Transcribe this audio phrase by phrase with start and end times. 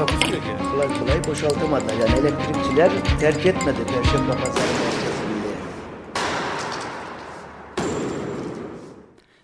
[0.00, 0.48] Takusuyor ki.
[0.72, 1.84] kolay kolay boşaltamadı.
[2.00, 5.48] Yani elektrikçiler terk etmedi Perşembe Pazarı merkezinde.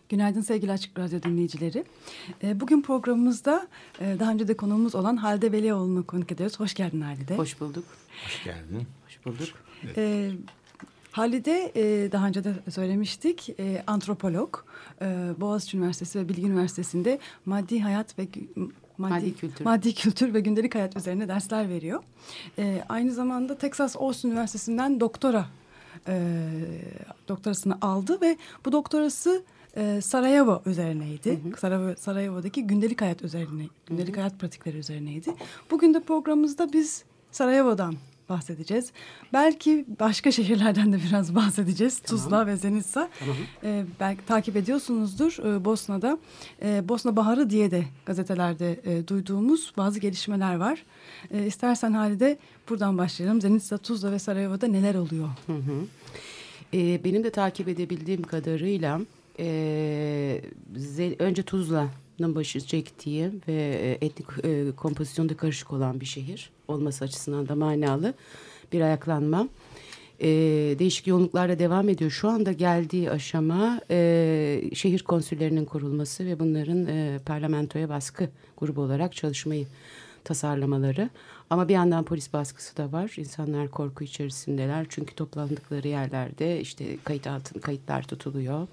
[0.08, 1.84] Günaydın sevgili Açık Radyo dinleyicileri.
[2.42, 3.68] Ee, Bugün programımızda
[4.00, 6.60] e, daha önce de konuğumuz olan Halide Velioğlu'nu konuk ediyoruz.
[6.60, 7.36] Hoş geldin Halide.
[7.36, 7.84] Hoş bulduk.
[8.24, 8.86] Hoş geldin.
[9.06, 9.48] Hoş bulduk.
[9.96, 10.30] Ee,
[11.10, 14.56] Halide e, daha önce de söylemiştik e, antropolog.
[15.02, 15.06] E,
[15.40, 18.26] Boğaziçi Üniversitesi ve Bilgi Üniversitesi'nde maddi hayat ve
[18.98, 19.64] gü- Maddi kültür.
[19.64, 22.02] maddi kültür ve gündelik hayat üzerine dersler veriyor.
[22.58, 25.46] E, aynı zamanda Texas Austin Üniversitesi'nden doktora
[26.08, 26.42] e,
[27.28, 29.42] doktorasını aldı ve bu doktorası
[29.76, 31.40] e, Sarajevo üzerineydi.
[31.58, 35.30] Sarajevo, Sarajevo'daki gündelik hayat üzerine, gündelik hayat pratikleri üzerineydi.
[35.70, 37.94] Bugün de programımızda biz Sarajevo'dan
[38.28, 38.92] bahsedeceğiz.
[39.32, 42.00] Belki başka şehirlerden de biraz bahsedeceğiz.
[42.00, 43.08] Tuzla ve Zenitsa.
[43.64, 46.18] Ee, belki takip ediyorsunuzdur e, Bosna'da.
[46.62, 50.84] e, Bosna Baharı diye de gazetelerde e, duyduğumuz bazı gelişmeler var.
[51.30, 53.40] E, istersen Halide buradan başlayalım.
[53.40, 55.28] Zenitsa, Tuzla ve Sarajevo'da neler oluyor?
[56.74, 59.00] Ee, benim de takip edebildiğim kadarıyla
[59.38, 60.40] e,
[61.18, 67.48] önce Tuzla'nın başı çektiği ve e, etnik e, kompozisyonda karışık olan bir şehir olması açısından
[67.48, 68.14] da manalı
[68.72, 69.48] bir ayaklanma.
[70.20, 70.28] E,
[70.78, 72.10] değişik yoğunluklarla devam ediyor.
[72.10, 79.14] Şu anda geldiği aşama e, şehir konsüllerinin kurulması ve bunların e, parlamentoya baskı grubu olarak
[79.14, 79.66] çalışmayı
[80.24, 81.10] tasarlamaları.
[81.50, 83.14] Ama bir yandan polis baskısı da var.
[83.16, 84.86] İnsanlar korku içerisindeler.
[84.88, 88.68] Çünkü toplandıkları yerlerde işte kayıt altın kayıtlar tutuluyor.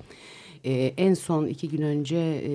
[0.65, 2.51] Ee, en son iki gün önce e,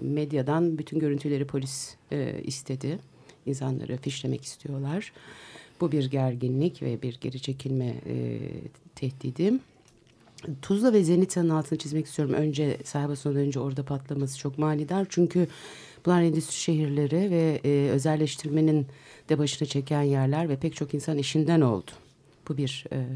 [0.00, 2.98] medyadan bütün görüntüleri polis e, istedi.
[3.46, 5.12] İnsanları fişlemek istiyorlar.
[5.80, 8.38] Bu bir gerginlik ve bir geri çekilme e,
[8.94, 9.52] tehdidi.
[10.62, 12.34] Tuzla ve Zenita'nın altını çizmek istiyorum.
[12.34, 15.06] Önce Saraybosna'dan önce orada patlaması çok manidar.
[15.10, 15.48] Çünkü
[16.06, 18.86] bunlar endüstri şehirleri ve e, özelleştirmenin
[19.28, 21.90] de başına çeken yerler ve pek çok insan işinden oldu.
[22.48, 23.06] Bu bir e,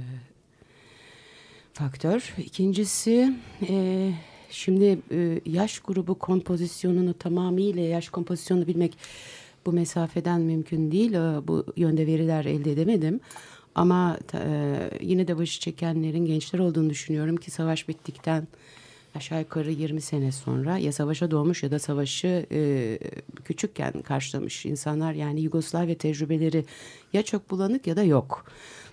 [1.73, 2.35] faktör.
[2.39, 3.35] İkincisi
[3.69, 4.11] e,
[4.51, 8.99] şimdi e, yaş grubu kompozisyonunu tamamıyla yaş kompozisyonunu bilmek
[9.67, 11.13] bu mesafeden mümkün değil.
[11.13, 13.21] E, bu yönde veriler elde edemedim.
[13.75, 18.49] Ama e, yine de başı çekenlerin gençler olduğunu düşünüyorum ki savaş bittikten
[19.15, 22.99] aşağı yukarı 20 sene sonra ya savaşa doğmuş ya da savaşı e,
[23.45, 26.65] küçükken karşılamış insanlar yani Yugoslavya tecrübeleri
[27.13, 28.45] ya çok bulanık ya da yok.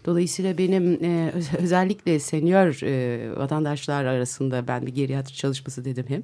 [0.08, 6.24] Dolayısıyla benim e, öz- özellikle senior e, vatandaşlar arasında ben bir geriatri çalışması dedim hep.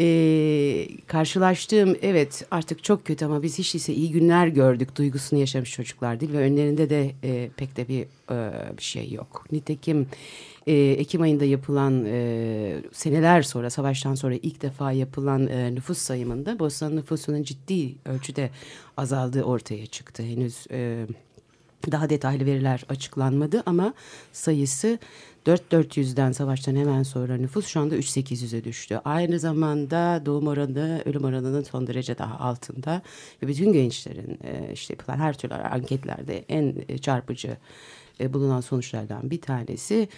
[0.00, 5.72] E, karşılaştığım evet artık çok kötü ama biz hiç değilse iyi günler gördük duygusunu yaşamış
[5.72, 9.46] çocuklar değil ve önlerinde de e, pek de bir, e, bir şey yok.
[9.52, 10.06] Nitekim
[10.66, 16.58] e, Ekim ayında yapılan e, seneler sonra savaştan sonra ilk defa yapılan e, nüfus sayımında
[16.58, 18.50] Bosna nüfusunun ciddi ölçüde
[18.96, 20.22] azaldığı ortaya çıktı.
[20.22, 21.06] Henüz e,
[21.90, 23.94] daha detaylı veriler açıklanmadı ama
[24.32, 24.98] sayısı
[25.46, 29.00] 4400'den savaştan hemen sonra nüfus şu anda 3800'e düştü.
[29.04, 33.02] Aynı zamanda doğum oranı ölüm oranının son derece daha altında
[33.42, 37.56] ve bütün gençlerin e, işte yapılan her türlü anketlerde en e, çarpıcı
[38.20, 40.08] e, bulunan sonuçlardan bir tanesi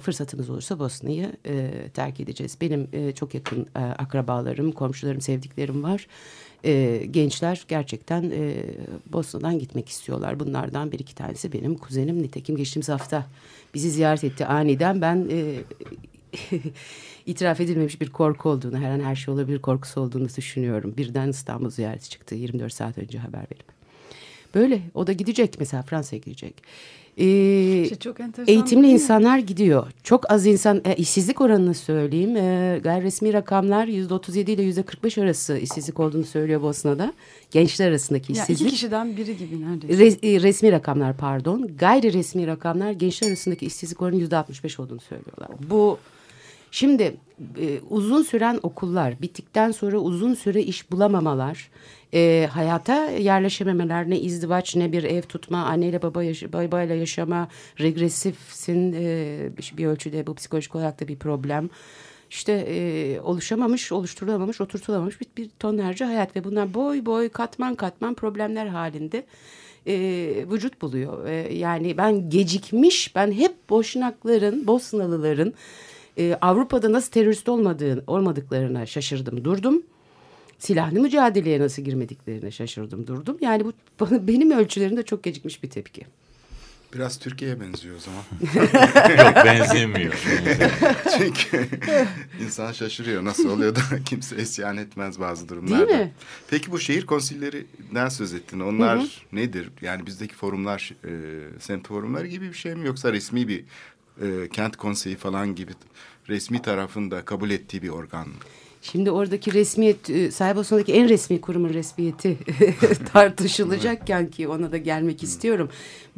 [0.00, 1.32] fırsatımız olursa Bosna'yı
[1.94, 2.58] terk edeceğiz.
[2.60, 6.06] Benim çok yakın akrabalarım, komşularım, sevdiklerim var.
[6.66, 8.54] E, gençler gerçekten e,
[9.12, 10.40] Bosna'dan gitmek istiyorlar.
[10.40, 12.22] Bunlardan bir iki tanesi benim kuzenim.
[12.22, 13.26] Nitekim geçtiğimiz hafta
[13.74, 15.00] bizi ziyaret etti aniden.
[15.00, 15.54] Ben e,
[17.26, 20.94] itiraf edilmemiş bir korku olduğunu, her an her şey olabilir korkusu olduğunu düşünüyorum.
[20.96, 23.66] Birden İstanbul ziyareti çıktı 24 saat önce haber verip.
[24.54, 26.54] Böyle o da gidecek mesela Fransa'ya gidecek.
[27.18, 28.16] Ee, İşte çok
[28.46, 29.86] eğitimli insanlar gidiyor.
[30.02, 32.36] Çok az insan e, işsizlik oranını söyleyeyim.
[32.36, 37.12] E, gayri resmi rakamlar yüzde 37 ile yüzde 45 arası işsizlik olduğunu söylüyor Bosna'da.
[37.50, 38.72] Gençler arasındaki Ya iki işsizlik.
[38.72, 40.04] kişiden biri gibi neredeyse.
[40.04, 41.70] Res- e, resmi rakamlar pardon.
[41.78, 45.48] Gayri resmi rakamlar gençler arasındaki işsizlik oranı yüzde 65 olduğunu söylüyorlar.
[45.70, 45.98] Bu
[46.76, 47.16] şimdi
[47.58, 51.70] e, uzun süren okullar bittikten sonra uzun süre iş bulamamalar,
[52.14, 57.48] e, hayata yerleşememeler, ne izdivaç ne bir ev tutma, anneyle baba yaş- babayla yaşama,
[57.80, 61.70] regresifsin e, bir, ölçüde bu psikolojik olarak da bir problem.
[62.30, 68.14] İşte e, oluşamamış, oluşturulamamış, oturtulamamış bir, bir tonlarca hayat ve bunlar boy boy katman katman
[68.14, 69.24] problemler halinde
[69.86, 69.94] e,
[70.50, 71.26] vücut buluyor.
[71.26, 75.54] E, yani ben gecikmiş, ben hep Boşnakların, Bosnalıların
[76.18, 79.82] e, Avrupa'da nasıl terörist olmadığı, olmadıklarına şaşırdım, durdum.
[80.58, 83.38] Silahlı mücadeleye nasıl girmediklerine şaşırdım, durdum.
[83.40, 86.06] Yani bu bana, benim ölçülerimde çok gecikmiş bir tepki.
[86.94, 88.22] Biraz Türkiye'ye benziyor o zaman.
[89.24, 90.14] Yok benzemiyor.
[91.18, 91.68] Çünkü
[92.44, 95.88] insan şaşırıyor nasıl oluyor da kimse isyan etmez bazı durumlarda.
[95.88, 96.12] Değil mi?
[96.50, 98.60] Peki bu şehir konsillerinden söz ettin.
[98.60, 99.08] Onlar hı hı.
[99.32, 99.70] nedir?
[99.82, 101.12] Yani bizdeki forumlar e,
[101.60, 103.64] semt forumları gibi bir şey mi yoksa resmi bir
[104.22, 105.72] e, kent konseyi falan gibi
[106.28, 108.26] resmi tarafında kabul ettiği bir organ?
[108.82, 112.38] Şimdi oradaki resmiyet, e, Saraybosna'daki en resmi kurumun resmiyeti
[113.12, 115.68] tartışılacakken ki ona da gelmek istiyorum.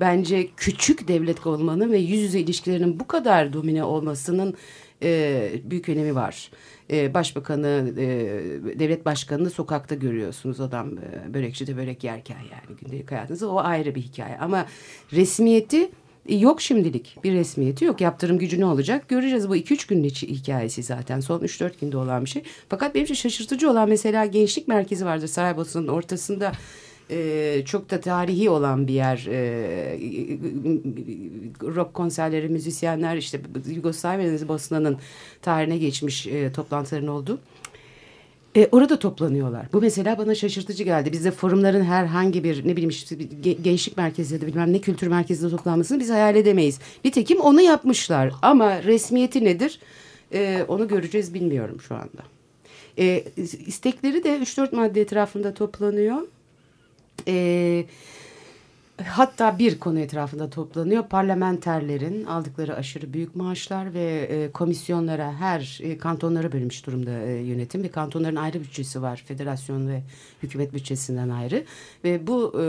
[0.01, 4.55] Bence küçük devlet olmanın ve yüz yüze ilişkilerinin bu kadar domine olmasının
[5.03, 6.51] e, büyük önemi var.
[6.91, 8.07] E, başbakanı, e,
[8.79, 14.03] devlet başkanını sokakta görüyorsunuz adam e, börekçide börek yerken yani gündelik hayatınızda o ayrı bir
[14.03, 14.39] hikaye.
[14.39, 14.67] Ama
[15.13, 15.91] resmiyeti
[16.29, 18.01] Yok şimdilik bir resmiyeti yok.
[18.01, 19.09] Yaptırım gücü ne olacak?
[19.09, 21.21] Göreceğiz bu 2-3 günün içi hikayesi zaten.
[21.21, 22.43] Son 3-4 günde olan bir şey.
[22.69, 26.53] Fakat benim için şaşırtıcı olan mesela gençlik merkezi vardır Saraybosna'nın ortasında.
[27.11, 29.27] Ee, çok da tarihi olan bir yer.
[29.31, 29.99] Ee,
[31.63, 34.99] rock konserleri, müzisyenler işte Yugoslavya'nın Bosna'nın
[35.43, 37.39] tarihine geçmiş e, toplantıların olduğu.
[38.59, 39.67] E, orada toplanıyorlar.
[39.73, 41.13] Bu mesela bana şaşırtıcı geldi.
[41.13, 43.17] Bizde forumların herhangi bir ne bileyim işte
[43.63, 46.79] gençlik merkezi ya da bilmem ne kültür merkezinde toplanmasını biz hayal edemeyiz.
[47.05, 49.81] Nitekim onu yapmışlar ama resmiyeti nedir?
[50.33, 52.23] E, onu göreceğiz bilmiyorum şu anda.
[52.99, 53.25] E,
[53.67, 56.23] istekleri de 3-4 madde etrafında toplanıyor.
[57.27, 57.85] Eee
[59.07, 61.05] hatta bir konu etrafında toplanıyor.
[61.09, 67.83] Parlamenterlerin aldıkları aşırı büyük maaşlar ve e, komisyonlara her e, kantonlara bölünmüş durumda e, yönetim
[67.83, 69.25] ve kantonların ayrı bütçesi var.
[69.27, 70.03] Federasyon ve
[70.43, 71.65] hükümet bütçesinden ayrı
[72.05, 72.65] ve bu e,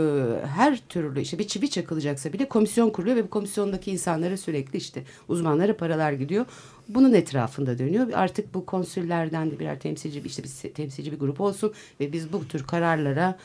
[0.46, 5.02] her türlü işte bir çivi çakılacaksa bile komisyon kuruluyor ve bu komisyondaki insanlara sürekli işte
[5.28, 6.46] uzmanlara paralar gidiyor.
[6.88, 8.06] Bunun etrafında dönüyor.
[8.14, 12.48] Artık bu konsüllerden de birer temsilci işte bir temsilci bir grup olsun ve biz bu
[12.48, 13.38] tür kararlara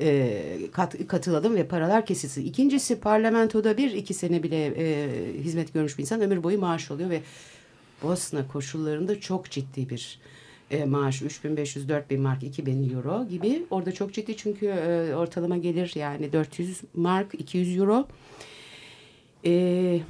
[0.00, 0.42] e,
[0.72, 2.46] kat, katılalım ve paralar kesilsin.
[2.46, 5.08] İkincisi parlamentoda bir iki sene bile e,
[5.42, 7.20] hizmet görmüş bir insan ömür boyu maaş oluyor ve
[8.02, 10.18] Bosna koşullarında çok ciddi bir
[10.70, 16.32] e, maaş 3500-4000 mark 2000 euro gibi orada çok ciddi çünkü e, ortalama gelir yani
[16.32, 18.08] 400 mark 200 euro
[19.44, 20.00] e,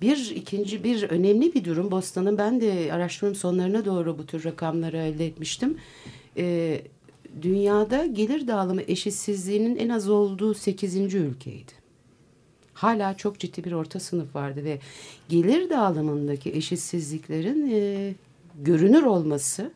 [0.00, 4.96] bir ikinci bir önemli bir durum Bosna'nın ben de araştırmam sonlarına doğru bu tür rakamları
[4.96, 5.78] elde etmiştim.
[6.36, 6.80] E,
[7.42, 11.72] dünyada gelir dağılımı eşitsizliğinin en az olduğu sekizinci ülkeydi.
[12.74, 14.78] Hala çok ciddi bir orta sınıf vardı ve
[15.28, 18.14] gelir dağılımındaki eşitsizliklerin e,
[18.58, 19.70] görünür olması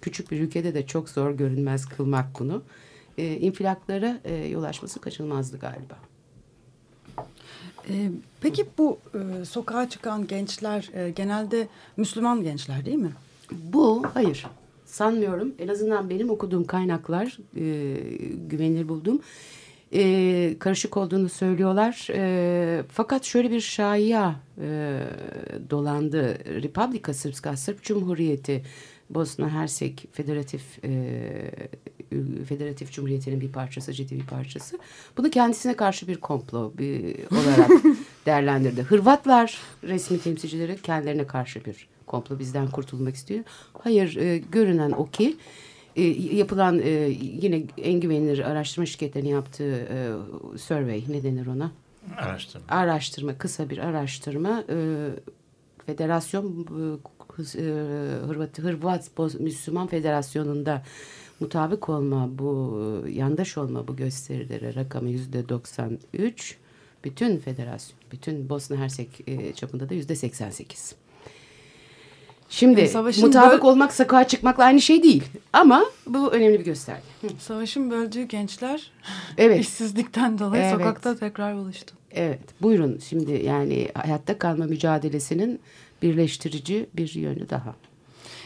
[0.00, 2.62] küçük bir ülkede de çok zor görünmez kılmak bunu.
[3.18, 5.96] E, infilaklara e, yol açması kaçınılmazdı galiba.
[7.88, 8.10] E,
[8.40, 13.12] peki bu e, sokağa çıkan gençler e, genelde Müslüman gençler değil mi?
[13.52, 14.46] Bu hayır
[14.90, 15.54] sanmıyorum.
[15.58, 17.96] En azından benim okuduğum kaynaklar e,
[18.48, 19.20] güvenilir buldum.
[19.92, 22.08] E, karışık olduğunu söylüyorlar.
[22.14, 25.00] E, fakat şöyle bir şaya e,
[25.70, 26.38] dolandı.
[26.62, 28.62] Republika Srpska, Sırp Cumhuriyeti,
[29.10, 30.90] Bosna Hersek Federatif e,
[32.48, 34.78] Federatif Cumhuriyeti'nin bir parçası, ciddi bir parçası.
[35.16, 37.70] Bunu kendisine karşı bir komplo bir, olarak
[38.26, 38.82] değerlendirdi.
[38.82, 43.44] Hırvatlar resmi temsilcileri kendilerine karşı bir komplo bizden kurtulmak istiyor.
[43.78, 45.36] Hayır e, görünen o ki
[45.96, 46.02] e,
[46.36, 46.90] yapılan e,
[47.20, 50.12] yine en güvenilir araştırma şirketlerinin yaptığı e,
[50.58, 51.72] survey ne denir ona?
[52.16, 52.66] Araştırma.
[52.68, 55.08] Araştırma kısa bir araştırma e,
[55.86, 56.66] federasyon
[57.38, 57.62] e,
[58.26, 60.82] Hırvat, Hırvat Müslüman Federasyonu'nda
[61.40, 66.56] mutabık olma bu yandaş olma bu gösterilere rakamı yüzde 93
[67.04, 70.94] bütün federasyon bütün Bosna Hersek e, çapında da yüzde 88.
[72.50, 75.24] Şimdi yani mutabık olmak sokağa çıkmakla aynı şey değil.
[75.52, 77.02] Ama bu önemli bir gösterge.
[77.38, 78.90] Savaşın böldüğü gençler
[79.38, 79.60] evet.
[79.60, 80.72] işsizlikten dolayı evet.
[80.72, 81.94] sokakta tekrar buluştu.
[82.12, 85.60] Evet buyurun şimdi yani hayatta kalma mücadelesinin
[86.02, 87.74] birleştirici bir yönü daha.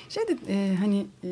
[0.09, 1.31] Şey de e, hani e,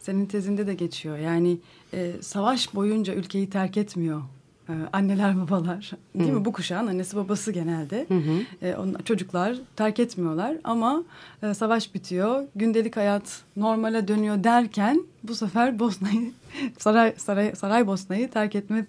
[0.00, 1.58] senin tezinde de geçiyor yani
[1.94, 4.22] e, savaş boyunca ülkeyi terk etmiyor
[4.68, 6.34] ee, anneler babalar değil hı.
[6.34, 8.66] mi bu kuşağın annesi babası genelde hı hı.
[8.66, 11.04] E, on, çocuklar terk etmiyorlar ama
[11.42, 16.32] e, savaş bitiyor gündelik hayat normale dönüyor derken bu sefer Bosna'yı
[16.78, 18.86] saray saray saray Bosna'yı terk etme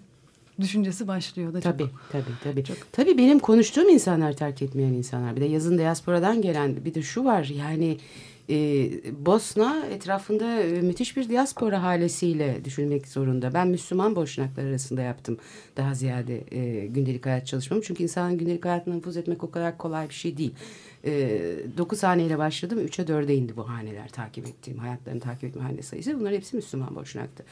[0.60, 1.90] düşüncesi başlıyor da tabii, çok.
[2.12, 2.64] Tabii tabii.
[2.64, 2.76] Çok.
[2.92, 5.36] Tabii benim konuştuğum insanlar terk etmeyen insanlar.
[5.36, 7.98] Bir de yazın diasporadan gelen bir de şu var yani
[8.50, 8.90] e,
[9.26, 13.54] Bosna etrafında e, müthiş bir diaspora halesiyle düşünmek zorunda.
[13.54, 15.38] Ben Müslüman boşnaklar arasında yaptım
[15.76, 17.82] daha ziyade e, gündelik hayat çalışmamı.
[17.82, 20.54] Çünkü insanın gündelik hayatına nüfuz etmek o kadar kolay bir şey değil.
[21.04, 21.40] E,
[21.78, 22.78] 9 haneyle başladım.
[22.78, 26.20] 3'e 4'e indi bu haneler takip ettiğim, hayatlarını takip ettiğim hane sayısı.
[26.20, 27.44] Bunlar hepsi Müslüman boşnaktı.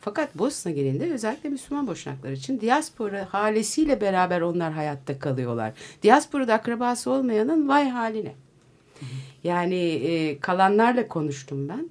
[0.00, 5.72] Fakat Bosna genelinde özellikle Müslüman boşnaklar için diaspora halesiyle beraber onlar hayatta kalıyorlar.
[6.02, 8.47] Diasporada akrabası olmayanın vay haline.
[9.44, 11.88] Yani e, kalanlarla konuştum ben.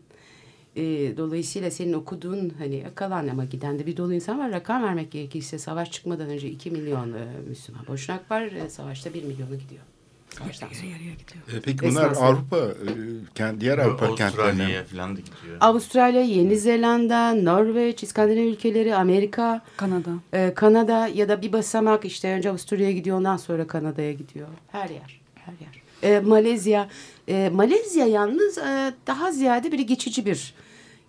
[0.75, 4.51] E, dolayısıyla senin okuduğun hani kalan ama giden de bir dolu insan var.
[4.51, 8.41] Rakam vermek gerekirse savaş çıkmadan önce 2 milyon e, Müslüman boşnak var.
[8.41, 9.81] E, savaşta 1 milyonu gidiyor.
[10.29, 11.57] Savaştan sonra.
[11.57, 12.25] E, peki bunlar Esnasında.
[12.25, 15.57] Avrupa, e, diğer Avrupa kentlerine Avustralya'ya falan da gidiyor.
[15.59, 20.09] Avustralya, Yeni Zelanda, Norveç, İskandinav ülkeleri, Amerika, Kanada.
[20.33, 24.47] e, Kanada ya da bir basamak işte önce Avusturya'ya gidiyor ondan sonra Kanada'ya gidiyor.
[24.71, 25.76] Her yer, her yer.
[26.03, 26.89] E, Malezya,
[27.27, 30.53] e, Malezya yalnız e, daha ziyade bir geçici bir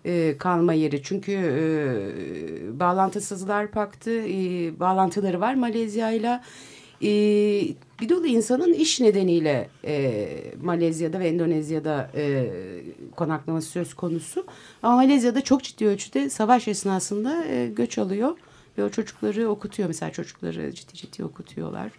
[0.05, 1.03] e, kalma yeri.
[1.03, 6.41] Çünkü e, bağlantısızlar paktı, e, bağlantıları var Malezya ile.
[7.01, 7.09] E,
[8.01, 10.27] bir dolu insanın iş nedeniyle e,
[10.63, 12.51] Malezya'da ve Endonezya'da e,
[13.15, 14.45] konaklaması söz konusu.
[14.83, 18.37] Ama Malezya'da çok ciddi ölçüde savaş esnasında e, göç alıyor
[18.77, 19.87] ve o çocukları okutuyor.
[19.87, 21.91] Mesela çocukları ciddi ciddi okutuyorlar.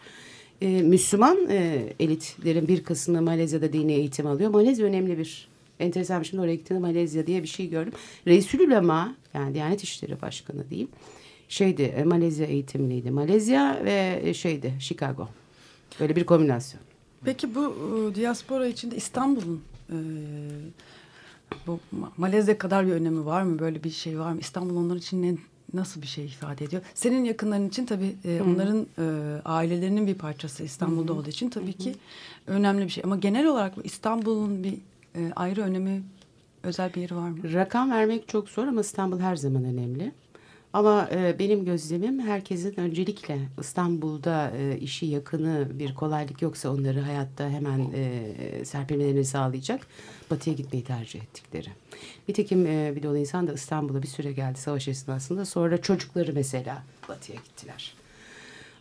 [0.60, 4.50] E, Müslüman e, elitlerin bir kısmı Malezya'da dini eğitim alıyor.
[4.50, 5.48] Malezya önemli bir
[5.80, 7.92] enteresan şimdi oraya gittiğimde Malezya diye bir şey gördüm.
[8.26, 10.88] Reisül Ulema yani Diyanet İşleri Başkanı diyeyim.
[11.48, 13.10] Şeydi e, Malezya eğitimliydi.
[13.10, 15.28] Malezya ve e, şeydi Chicago.
[16.00, 16.82] Böyle bir kombinasyon.
[17.24, 17.74] Peki bu
[18.12, 19.96] e, diaspora içinde İstanbul'un e,
[21.66, 23.58] bu Ma- Malezya kadar bir önemi var mı?
[23.58, 24.40] Böyle bir şey var mı?
[24.40, 25.36] İstanbul onlar için ne,
[25.74, 26.82] nasıl bir şey ifade ediyor?
[26.94, 29.04] Senin yakınların için tabii e, onların e,
[29.44, 31.94] ailelerinin bir parçası İstanbul'da olduğu için tabii ki
[32.46, 33.04] önemli bir şey.
[33.04, 34.74] Ama genel olarak bu İstanbul'un bir
[35.16, 36.02] e, ayrı önemi,
[36.62, 37.52] özel bir yeri var mı?
[37.52, 40.12] Rakam vermek çok zor ama İstanbul her zaman önemli.
[40.72, 47.48] Ama e, benim gözlemim herkesin öncelikle İstanbul'da e, işi yakını bir kolaylık yoksa onları hayatta
[47.50, 49.86] hemen e, serpilmelerini sağlayacak
[50.30, 51.68] batıya gitmeyi tercih ettikleri.
[52.28, 56.82] Nitekim e, bir dolu insan da İstanbul'a bir süre geldi savaş esnasında sonra çocukları mesela
[57.08, 57.94] batıya gittiler.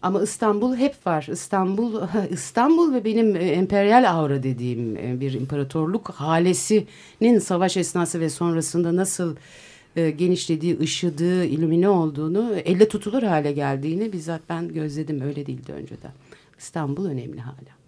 [0.02, 1.28] Ama İstanbul hep var.
[1.32, 8.30] İstanbul, İstanbul ve benim e, emperyal aura dediğim e, bir imparatorluk halesinin savaş esnası ve
[8.30, 9.36] sonrasında nasıl
[9.96, 15.22] e, genişlediği, ışıdığı, ilümine olduğunu, elle tutulur hale geldiğini bizzat ben gözledim.
[15.22, 16.12] Öyle değildi önceden.
[16.58, 17.79] İstanbul önemli hala.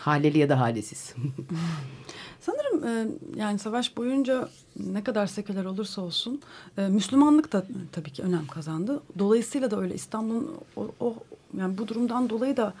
[0.00, 1.14] Haleli ya da halesiz.
[2.40, 3.06] Sanırım e,
[3.36, 4.48] yani savaş boyunca
[4.92, 6.40] ne kadar seküler olursa olsun
[6.78, 9.00] e, Müslümanlık da tabii ki önem kazandı.
[9.18, 11.14] Dolayısıyla da öyle İstanbul'un o, o
[11.58, 12.74] yani bu durumdan dolayı da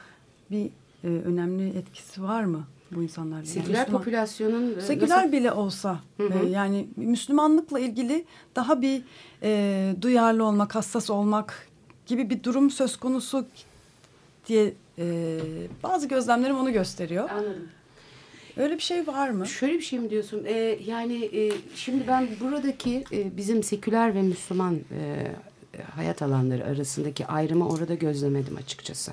[0.50, 0.66] bir
[1.04, 3.36] e, önemli etkisi var mı bu insanlarla?
[3.36, 6.46] Yani Seküler Müslüman- popülasyonun e, Seküler nasıl- bile olsa Hı hı.
[6.46, 8.24] e, yani Müslümanlıkla ilgili
[8.56, 9.02] daha bir
[9.42, 11.68] e, duyarlı olmak, hassas olmak
[12.06, 13.46] gibi bir durum söz konusu
[14.46, 15.38] diye e,
[15.82, 17.30] bazı gözlemlerim onu gösteriyor.
[17.30, 17.68] Anladım.
[18.56, 19.46] Öyle bir şey var mı?
[19.46, 20.44] Şöyle bir şey mi diyorsun?
[20.46, 25.26] Ee, yani e, şimdi ben buradaki e, bizim seküler ve Müslüman e,
[25.94, 29.12] hayat alanları arasındaki ayrımı orada gözlemedim açıkçası.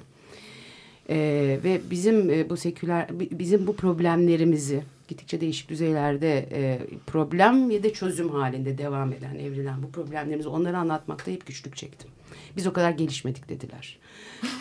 [1.10, 7.72] Ee, ve bizim e, bu seküler bi- bizim bu problemlerimizi gittikçe değişik düzeylerde e, problem
[7.72, 12.10] ya da çözüm halinde devam eden, evrilen bu problemlerimizi onlara anlatmakta hep güçlük çektim.
[12.58, 14.00] Biz o kadar gelişmedik dediler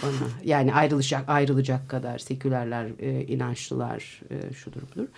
[0.02, 0.12] bana.
[0.44, 5.08] Yani ayrılacak ayrılacak kadar sekülerler, e, inançlılar, e, şudur budur.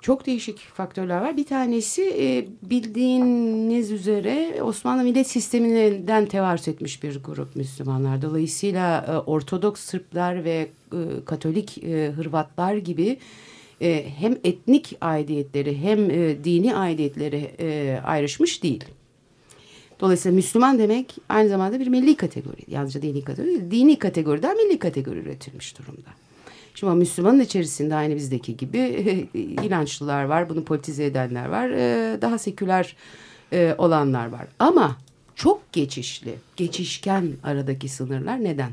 [0.00, 1.36] Çok değişik faktörler var.
[1.36, 8.22] Bir tanesi e, bildiğiniz üzere Osmanlı millet sisteminden tevarüz etmiş bir grup Müslümanlar.
[8.22, 13.18] Dolayısıyla e, Ortodoks Sırplar ve e, Katolik e, Hırvatlar gibi
[13.80, 18.84] e, hem etnik aidiyetleri hem e, dini aidiyetleri e, ayrışmış değil.
[20.02, 22.62] Dolayısıyla Müslüman demek aynı zamanda bir milli kategori.
[22.68, 26.08] Yalnızca dini kategori değil, dini kategoriden milli kategori üretilmiş durumda.
[26.74, 28.78] Şimdi o Müslümanın içerisinde aynı bizdeki gibi
[29.62, 32.96] inançlılar var, bunu politize edenler var, e, daha seküler
[33.52, 34.46] e, olanlar var.
[34.58, 34.96] Ama
[35.34, 38.70] çok geçişli, geçişken aradaki sınırlar neden?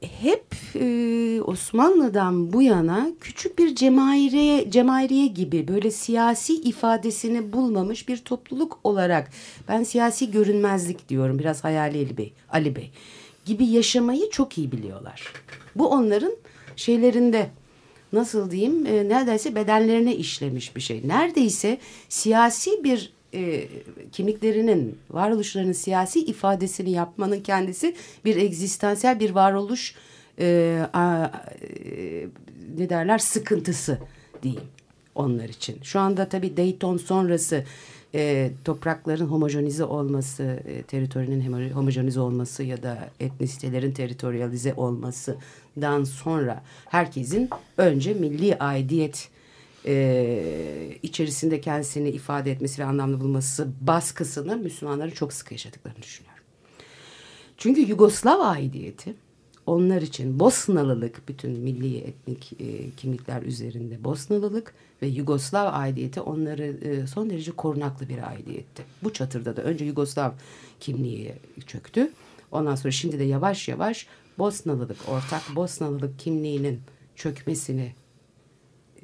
[0.00, 8.16] Hep e, Osmanlı'dan bu yana küçük bir cemaire, cemairiye gibi böyle siyasi ifadesini bulmamış bir
[8.16, 9.30] topluluk olarak
[9.68, 12.90] ben siyasi görünmezlik diyorum biraz hayali Ali Bey, Ali Bey
[13.46, 15.32] gibi yaşamayı çok iyi biliyorlar.
[15.76, 16.32] Bu onların
[16.76, 17.50] şeylerinde
[18.12, 21.08] nasıl diyeyim e, neredeyse bedenlerine işlemiş bir şey.
[21.08, 23.68] Neredeyse siyasi bir e,
[24.12, 29.94] kimliklerinin, varoluşlarının siyasi ifadesini yapmanın kendisi bir egzistansiyel bir varoluş
[30.38, 32.26] e, a, e,
[32.78, 33.98] ne derler sıkıntısı
[34.42, 34.64] diyeyim
[35.14, 35.78] onlar için.
[35.82, 37.64] Şu anda tabii Dayton sonrası
[38.14, 46.62] e, toprakların homojenize olması, e, teritorinin homo- homojenize olması ya da etnisitelerin teritoryalize olmasından sonra
[46.88, 49.28] herkesin önce milli aidiyet
[49.86, 56.44] e, içerisinde kendisini ifade etmesi ve anlamlı bulması baskısını Müslümanların çok sık yaşadıklarını düşünüyorum.
[57.56, 59.14] Çünkü Yugoslav aidiyeti
[59.66, 67.06] onlar için Bosnalılık bütün milli etnik e, kimlikler üzerinde Bosnalılık ve Yugoslav aidiyeti onları e,
[67.06, 68.82] son derece korunaklı bir aidiyetti.
[69.02, 70.30] Bu çatırda da önce Yugoslav
[70.80, 71.34] kimliği
[71.66, 72.12] çöktü.
[72.52, 74.06] Ondan sonra şimdi de yavaş yavaş
[74.38, 76.80] Bosnalılık, ortak Bosnalılık kimliğinin
[77.16, 77.92] çökmesini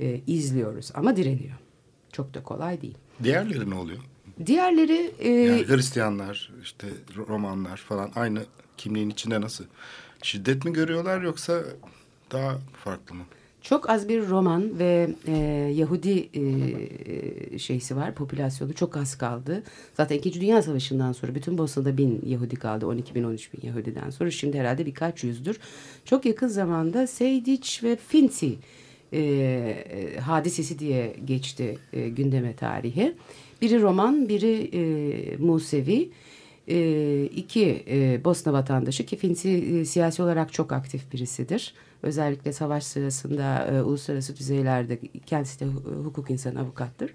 [0.03, 1.55] e, izliyoruz ama direniyor.
[2.13, 2.99] Çok da kolay değil.
[3.23, 3.99] Diğerleri ne oluyor?
[4.47, 6.87] Diğerleri e, Yani Hristiyanlar, işte
[7.29, 8.41] Romanlar falan aynı
[8.77, 9.65] kimliğin içinde nasıl?
[10.23, 11.63] Şiddet mi görüyorlar yoksa
[12.33, 13.25] daha farklı mı?
[13.63, 15.37] Çok az bir Roman ve e,
[15.75, 19.63] Yahudi e, şeysi var, popülasyonu çok az kaldı.
[19.95, 24.11] Zaten İkinci Dünya Savaşı'ndan sonra bütün Bosna'da bin Yahudi kaldı, 12 bin 13 bin Yahudiden
[24.11, 24.31] sonra.
[24.31, 25.61] Şimdi herhalde birkaç yüzdür.
[26.05, 28.59] Çok yakın zamanda Sejdic ve Finci
[29.13, 33.15] e, e, hadisesi diye geçti e, gündeme tarihi.
[33.63, 36.11] Biri Roman, biri e, Musevi.
[36.69, 41.75] E, iki e, Bosna vatandaşı ki Finci e, siyasi olarak çok aktif birisidir.
[42.03, 47.15] Özellikle savaş sırasında e, uluslararası düzeylerde kendisi de hu- hukuk insanı avukattır.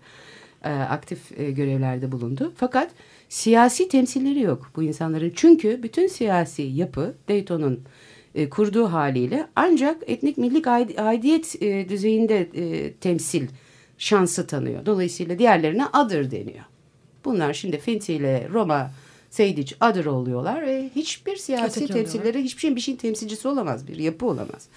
[0.63, 2.53] E, aktif e, görevlerde bulundu.
[2.55, 2.91] Fakat
[3.29, 5.31] siyasi temsilleri yok bu insanların.
[5.35, 7.79] Çünkü bütün siyasi yapı Dayton'un
[8.35, 13.47] e, kurduğu haliyle ancak etnik millik aid- aidiyet e, düzeyinde e, temsil
[13.97, 14.85] şansı tanıyor.
[14.85, 16.65] Dolayısıyla diğerlerine adır deniyor.
[17.25, 18.91] Bunlar şimdi Finti ile Roma
[19.29, 23.87] Seydic adır oluyorlar ve hiçbir siyasi Öteki temsilleri hiçbir şeyin bir şeyin temsilcisi olamaz.
[23.87, 24.67] Bir yapı olamaz.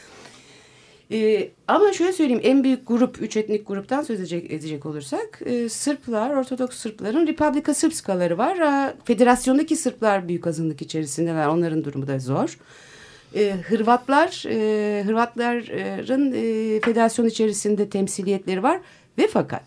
[1.13, 5.69] Ee, ama şöyle söyleyeyim en büyük grup, üç etnik gruptan söz edecek, edecek olursak e,
[5.69, 8.59] Sırplar, Ortodoks Sırpların Republika Srpskaları var.
[8.59, 11.47] Ha, federasyondaki Sırplar büyük azınlık içerisindeler.
[11.47, 12.49] Onların durumu da zor.
[12.49, 12.57] E,
[13.69, 18.81] Hırvatlar, e, Hırvatların e, federasyon içerisinde temsiliyetleri var
[19.19, 19.63] ve fakat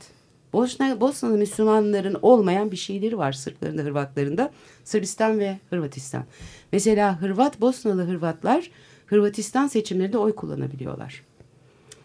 [0.54, 4.50] Bosna, Bosnalı Müslümanların olmayan bir şeyleri var Sırpların da Hırvatların.
[4.84, 6.24] Sırbistan ve Hırvatistan.
[6.72, 8.72] Mesela Hırvat, Bosnalı Hırvatlar
[9.06, 11.24] Hırvatistan seçimlerinde oy kullanabiliyorlar.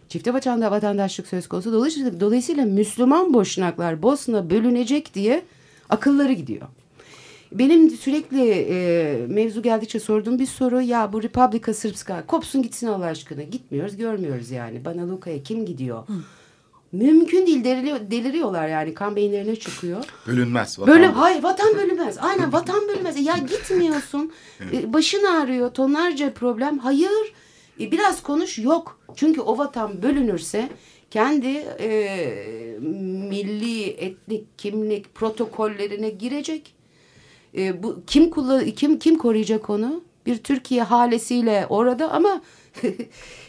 [0.08, 1.72] Çifte vatanda vatandaşlık söz konusu.
[1.72, 5.42] Dolayısıyla, dolayısıyla Müslüman boşnaklar Bosna bölünecek diye
[5.90, 6.66] akılları gidiyor.
[7.52, 13.04] Benim sürekli e, mevzu geldikçe sorduğum bir soru ya bu Republika Srpska kopsun gitsin Allah
[13.06, 13.42] aşkına.
[13.42, 14.84] Gitmiyoruz görmüyoruz yani.
[14.84, 16.02] Bana Luka'ya kim gidiyor?
[16.92, 20.04] Mümkün değil deliriyor, deliriyorlar yani kan beyinlerine çıkıyor.
[20.26, 20.78] Bölünmez.
[20.78, 22.18] Vatan Böyle hayır vatan bölünmez.
[22.18, 23.26] Aynen vatan bölünmez.
[23.26, 24.32] Ya gitmiyorsun.
[24.72, 25.70] E, Başın ağrıyor.
[25.70, 26.78] Tonlarca problem.
[26.78, 27.32] Hayır.
[27.80, 28.58] E, Biraz konuş.
[28.58, 29.00] Yok.
[29.16, 30.68] Çünkü o vatan bölünürse
[31.10, 31.48] kendi
[31.80, 31.88] e,
[33.30, 36.74] milli etnik kimlik protokollerine girecek.
[37.56, 40.04] E, bu kim kullan kim kim koruyacak onu?
[40.26, 42.42] Bir Türkiye halesiyle orada ama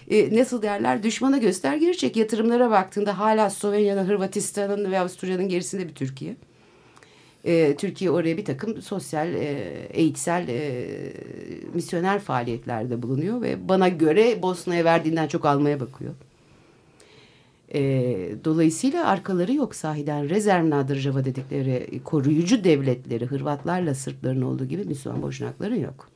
[0.10, 2.16] e, nasıl derler düşmana göster girecek.
[2.16, 6.36] Yatırımlara baktığında hala Slovenya'nın, Hırvatistan'ın ve Avusturya'nın gerisinde bir Türkiye.
[7.46, 10.88] E, Türkiye oraya bir takım sosyal, e, eğitsel, e,
[11.74, 16.14] misyoner faaliyetlerde bulunuyor ve bana göre Bosna'ya verdiğinden çok almaya bakıyor.
[17.74, 17.82] E,
[18.46, 20.30] dolayısıyla arkaları yok sahiden.
[20.30, 26.10] Rezervnadır dedikleri koruyucu devletleri Hırvatlarla Sırpların olduğu gibi Müslüman boşnakların yok.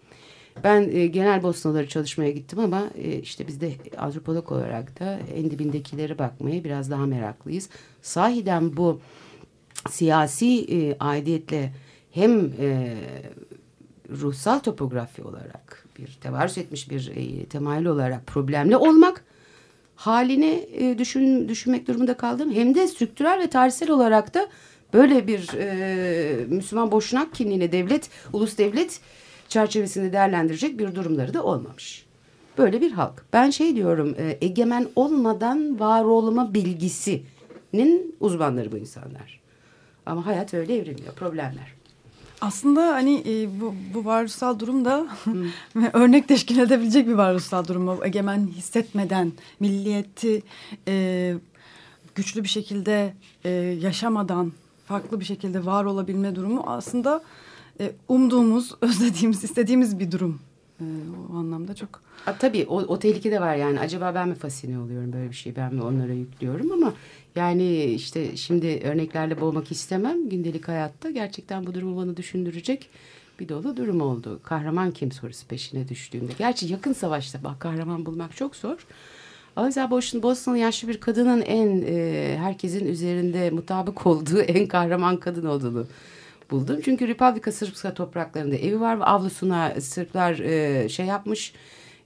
[0.64, 5.52] Ben e, genel Bosnaları çalışmaya gittim ama e, işte biz de antropolog olarak da en
[5.52, 7.70] dibindekileri bakmaya biraz daha meraklıyız.
[8.02, 9.00] Sahiden bu
[9.90, 11.74] siyasi e, aidiyetle
[12.12, 12.98] hem e,
[14.10, 19.24] ruhsal topografi olarak bir tevarüz etmiş bir e, temayül olarak problemli olmak
[19.96, 22.52] halini e, düşün, düşünmek durumunda kaldım.
[22.52, 24.48] Hem de strüktürel ve tarihsel olarak da
[24.94, 29.00] böyle bir e, Müslüman boşnak kimliğine devlet, ulus devlet
[29.50, 32.06] çerçevesinde değerlendirecek bir durumları da olmamış.
[32.58, 33.26] Böyle bir halk.
[33.34, 39.40] Ben şey diyorum e, egemen olmadan var olma bilgisinin uzmanları bu insanlar.
[40.06, 41.14] Ama hayat öyle evrilmiyor.
[41.14, 41.83] Problemler.
[42.44, 45.08] Aslında hani e, bu, bu varoluşsal durum da
[45.94, 48.04] örnek teşkil edebilecek bir varoluşsal durum.
[48.04, 50.42] Egemen hissetmeden, milliyeti
[50.88, 51.36] e,
[52.16, 53.50] güçlü bir şekilde e,
[53.82, 54.52] yaşamadan,
[54.86, 57.24] farklı bir şekilde var olabilme durumu aslında
[57.80, 60.40] e, umduğumuz, özlediğimiz, istediğimiz bir durum.
[60.80, 60.86] E,
[61.34, 63.80] o anlamda çok A, tabii o, o tehlike de var yani.
[63.80, 65.56] Acaba ben mi fasine oluyorum böyle bir şey?
[65.56, 66.94] Ben mi onlara yüklüyorum ama
[67.36, 71.12] yani işte şimdi örneklerle boğmak istemem gündelik hayatta.
[71.12, 72.90] Gerçekten bu durumu bana düşündürecek
[73.40, 74.40] bir dolu durum oldu.
[74.44, 76.32] Kahraman kim sorusu peşine düştüğümde.
[76.38, 78.88] Gerçi yakın savaşta bak kahraman bulmak çok zor.
[79.56, 85.18] Ama mesela Boston, Boston'lı yaşlı bir kadının en e, herkesin üzerinde mutabık olduğu en kahraman
[85.18, 85.88] kadın olduğunu
[86.54, 86.80] buldum.
[86.86, 91.54] Çünkü Republika Sırpska topraklarında evi var ve avlusuna Sırplar e, şey yapmış,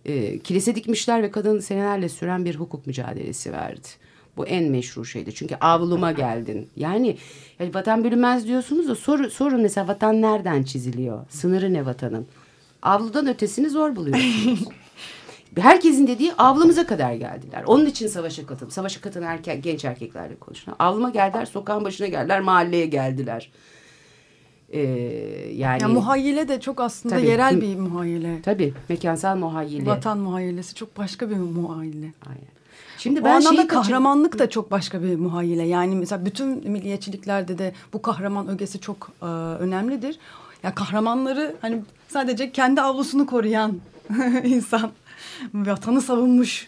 [0.06, 3.88] e, kilise dikmişler ve kadın senelerle süren bir hukuk mücadelesi verdi.
[4.38, 5.36] Bu en meşhur şeydi.
[5.36, 6.70] Çünkü avluma geldin.
[6.76, 7.18] Yani,
[7.60, 11.26] yani vatan bölünmez diyorsunuz da sor, sorun mesela vatan nereden çiziliyor?
[11.30, 12.28] Sınırı ne vatanın?
[12.82, 14.64] Avludan ötesini zor buluyorsunuz.
[15.60, 17.64] Herkesin dediği avlumuza kadar geldiler.
[17.68, 18.72] Onun için savaşa katıldım.
[18.72, 20.74] Savaşa katılan erkek, genç erkeklerle konuşun.
[20.80, 23.52] Avluma geldiler, sokağın başına geldiler, mahalleye geldiler.
[24.74, 24.80] Ee,
[25.56, 27.28] yani Ya muhayyile de çok aslında Tabii.
[27.28, 28.42] yerel bir muhayyile.
[28.42, 29.86] tabii mekansal muhayyile.
[29.90, 32.12] Vatan muhayyilesi çok başka bir muhayyile.
[32.30, 32.42] Aynen.
[32.98, 35.64] Şimdi O ben anlamda şeyi kaçır- kahramanlık da çok başka bir muhayyile.
[35.64, 39.26] Yani mesela bütün milliyetçiliklerde de bu kahraman ögesi çok e,
[39.64, 40.20] önemlidir.
[40.64, 43.78] Ya kahramanları hani sadece kendi avlusunu koruyan
[44.44, 44.92] insan,
[45.54, 46.68] vatanı savunmuş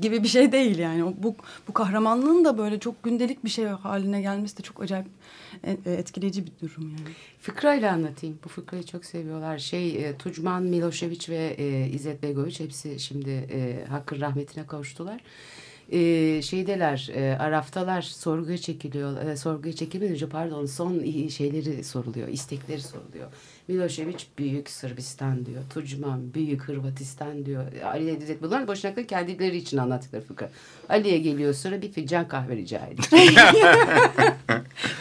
[0.00, 1.04] gibi bir şey değil yani.
[1.04, 1.34] O- Bu,
[1.68, 5.06] bu kahramanlığın da böyle çok gündelik bir şey haline gelmesi de çok acayip
[5.86, 7.14] etkileyici bir durum yani.
[7.40, 8.38] Fıkrayla anlatayım.
[8.44, 9.58] Bu fıkrayı çok seviyorlar.
[9.58, 15.20] Şey e, Tucman, Milošević ve e, İzzet Begoviç hepsi şimdi e, hakkın rahmetine kavuştular.
[15.92, 19.26] E, şeydeler, e, Araf'talar sorguya çekiliyor.
[19.26, 23.28] E, sorguya çekilmeden önce pardon son şeyleri soruluyor, istekleri soruluyor.
[23.68, 25.62] Milošević büyük Sırbistan diyor.
[25.74, 27.64] Tucman büyük Hırvatistan diyor.
[27.84, 30.50] Ali ile İzzet bunlar boşuna kendileri için anlattıkları fıkra.
[30.88, 33.08] Ali'ye geliyor sıra bir fincan kahve rica ediyor.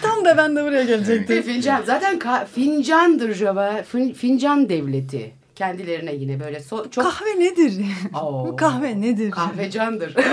[0.02, 1.38] Tam da ben de buraya gelecektim.
[1.38, 1.84] Bir fincan.
[1.86, 3.69] Zaten ka- fincandır Java.
[3.82, 5.32] Fin- fincan devleti.
[5.56, 7.04] Kendilerine yine böyle so- çok...
[7.04, 7.82] Kahve nedir?
[8.21, 8.56] Oo.
[8.56, 9.32] kahve nedir?
[9.32, 10.15] Kahvecandır.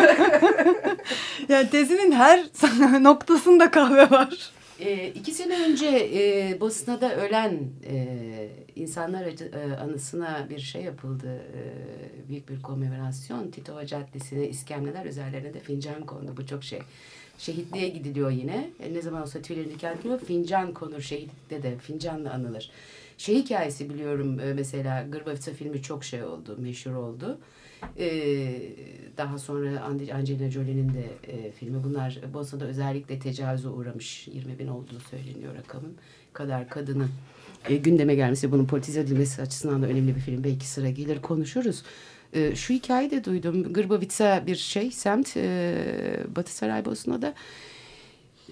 [1.48, 2.40] Yani tezinin her
[3.02, 4.50] noktasında kahve var.
[4.80, 11.42] E, iki sene önce e, Bosna'da ölen e, insanlar e, anısına bir şey yapıldı.
[11.56, 13.50] E, büyük bir komemorasyon.
[13.50, 16.36] Titova Caddesi'ne iskemleler üzerlerine de fincan kondu.
[16.36, 16.80] Bu çok şey.
[17.38, 18.70] Şehitliğe gidiliyor yine.
[18.80, 19.96] E, ne zaman olsa tüylerini diken.
[20.26, 21.78] Fincan konur şehitlikte de.
[21.78, 22.70] Fincanla anılır.
[23.18, 26.56] Şey hikayesi biliyorum e, mesela Gırbavica filmi çok şey oldu.
[26.58, 27.38] Meşhur oldu.
[27.98, 28.60] Ee,
[29.16, 29.80] daha sonra
[30.14, 31.84] Angelina Jolie'nin de e, filmi.
[31.84, 35.94] Bunlar Bosna'da özellikle tecavüze uğramış 20 bin olduğu söyleniyor rakamın.
[36.32, 37.10] Kadar kadının
[37.68, 40.44] e, gündeme gelmesi, bunun politize edilmesi açısından da önemli bir film.
[40.44, 41.82] Belki sıra gelir konuşuruz.
[42.32, 43.72] E, şu hikayeyi de duydum.
[43.72, 45.76] Gırbavica bir şey, semt e,
[46.36, 47.34] Batı Saraybosna'da.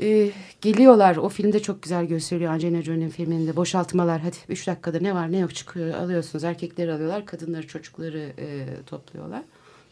[0.00, 0.30] E,
[0.60, 1.16] geliyorlar.
[1.16, 3.56] O filmde çok güzel gösteriyor Angelina Jolie'nin filminde.
[3.56, 4.20] Boşaltmalar.
[4.20, 6.44] Hadi 3 dakikada ne var ne yok çıkıyor alıyorsunuz.
[6.44, 7.26] Erkekleri alıyorlar.
[7.26, 9.42] Kadınları çocukları e, topluyorlar.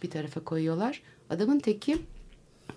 [0.02, 1.02] Bir tarafa koyuyorlar.
[1.30, 1.98] Adamın teki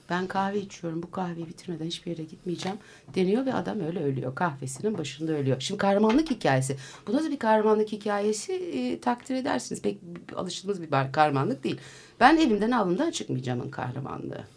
[0.09, 1.03] ben kahve içiyorum.
[1.03, 2.77] Bu kahveyi bitirmeden hiçbir yere gitmeyeceğim
[3.15, 4.35] deniyor ve adam öyle ölüyor.
[4.35, 5.59] Kahvesinin başında ölüyor.
[5.59, 6.77] Şimdi kahramanlık hikayesi.
[7.07, 9.81] Bu nasıl bir kahramanlık hikayesi e, takdir edersiniz.
[9.81, 9.97] Pek
[10.35, 11.77] alıştığımız bir kahramanlık değil.
[12.19, 14.56] Ben evimden avlumdan çıkmayacağımın kahramanlığı.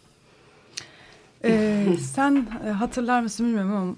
[1.45, 3.95] Ee, sen e, hatırlar mısın bilmiyorum ama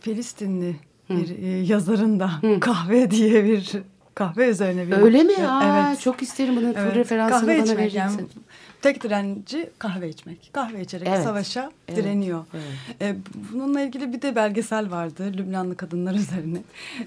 [0.00, 0.76] Filistinli
[1.10, 3.72] bir e, yazarın da kahve diye bir
[4.14, 5.46] kahve üzerine bir Öyle mi?
[5.48, 6.00] Aa, Evet.
[6.00, 6.94] Çok isterim bunun Evet.
[6.94, 8.18] referansını kahve bana içmek vereceksin.
[8.18, 8.28] yani
[8.82, 10.50] tek direnci kahve içmek.
[10.52, 11.24] Kahve içerek Evet.
[11.24, 11.98] savaşa Evet.
[11.98, 12.44] direniyor.
[12.54, 13.02] Evet.
[13.02, 13.16] E,
[13.52, 16.58] bununla ilgili bir de belgesel vardı Lübnanlı kadınlar üzerine.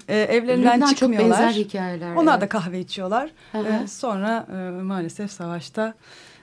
[0.08, 1.40] E, evlerinden Lübnan çok çıkmıyorlar.
[1.40, 2.14] benzer hikayeler.
[2.16, 2.42] Onlar evet.
[2.42, 3.30] da kahve içiyorlar.
[3.52, 3.84] Hı hı.
[3.84, 5.94] E, sonra e, maalesef savaşta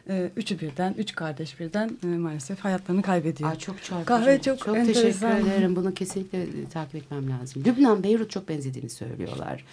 [0.09, 3.51] e, üçü birden, üç kardeş birden e, maalesef hayatlarını kaybediyor.
[3.51, 4.05] Aa, çok çarpıcı.
[4.05, 5.41] Kahve çok teşekkür enteresan.
[5.41, 5.75] ederim.
[5.75, 7.63] Bunu kesinlikle e, takip etmem lazım.
[7.65, 9.63] Lübnan, Beyrut çok benzediğini söylüyorlar.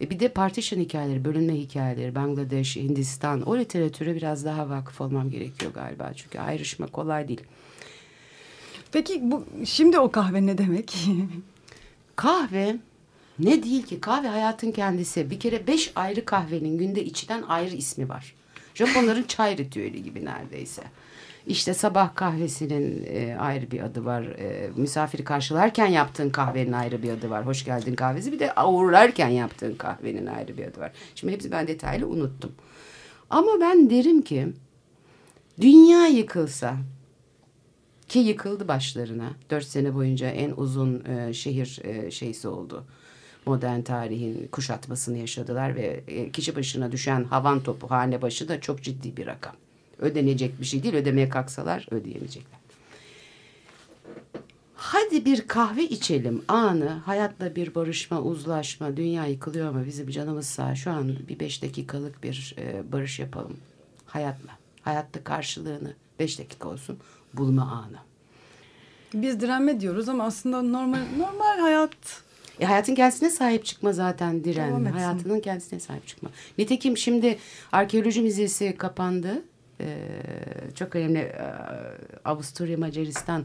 [0.00, 5.30] E bir de partition hikayeleri, bölünme hikayeleri, Bangladeş, Hindistan o literatüre biraz daha vakıf olmam
[5.30, 6.12] gerekiyor galiba.
[6.16, 7.40] Çünkü ayrışma kolay değil.
[8.92, 10.94] Peki bu şimdi o kahve ne demek?
[12.16, 12.76] Kahve
[13.38, 14.00] ne değil ki?
[14.00, 15.30] Kahve hayatın kendisi.
[15.30, 18.34] Bir kere beş ayrı kahvenin günde içilen ayrı ismi var.
[18.80, 20.82] Japonların çay ritüeli gibi neredeyse.
[21.46, 24.22] İşte sabah kahvesinin e, ayrı bir adı var.
[24.22, 27.46] E, misafiri karşılarken yaptığın kahvenin ayrı bir adı var.
[27.46, 28.32] Hoş geldin kahvesi.
[28.32, 30.92] Bir de uğurlarken yaptığın kahvenin ayrı bir adı var.
[31.14, 32.52] Şimdi hepsi ben detaylı unuttum.
[33.30, 34.48] Ama ben derim ki
[35.60, 36.76] dünya yıkılsa
[38.08, 39.30] ki yıkıldı başlarına.
[39.50, 42.84] Dört sene boyunca en uzun e, şehir e, şeysi oldu.
[43.46, 48.82] Modern tarihin kuşatmasını yaşadılar ve e, kişi başına düşen havan topu hane başı da çok
[48.82, 49.54] ciddi bir rakam.
[49.98, 50.94] Ödenecek bir şey değil.
[50.94, 52.60] Ödemeye kalksalar ödeyemeyecekler.
[54.74, 60.74] Hadi bir kahve içelim anı, hayatla bir barışma, uzlaşma, dünya yıkılıyor ama bizim canımız sağ.
[60.74, 63.56] Şu an bir beş dakikalık bir e, barış yapalım
[64.06, 64.50] hayatla.
[64.82, 66.98] Hayatta karşılığını beş dakika olsun
[67.34, 67.98] bulma anı.
[69.14, 72.22] Biz direnme diyoruz ama aslında normal normal hayat
[72.60, 74.70] E, hayatın kendisine sahip çıkma zaten diren.
[74.92, 76.30] Hayatının kendisine sahip çıkma.
[76.58, 77.38] Nitekim şimdi
[77.72, 79.42] arkeoloji müzesi kapandı.
[79.80, 81.52] Ee, çok önemli e,
[82.24, 83.44] Avusturya Macaristan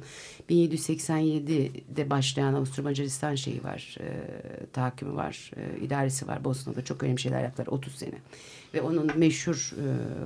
[0.50, 4.06] 1787'de başlayan Avusturya Macaristan şeyi var e,
[4.74, 6.43] tahakkümü var e, idaresi var.
[6.43, 8.15] Bosna'da çok önemli şeyler yaptılar 30 sene.
[8.74, 9.71] Ve onun meşhur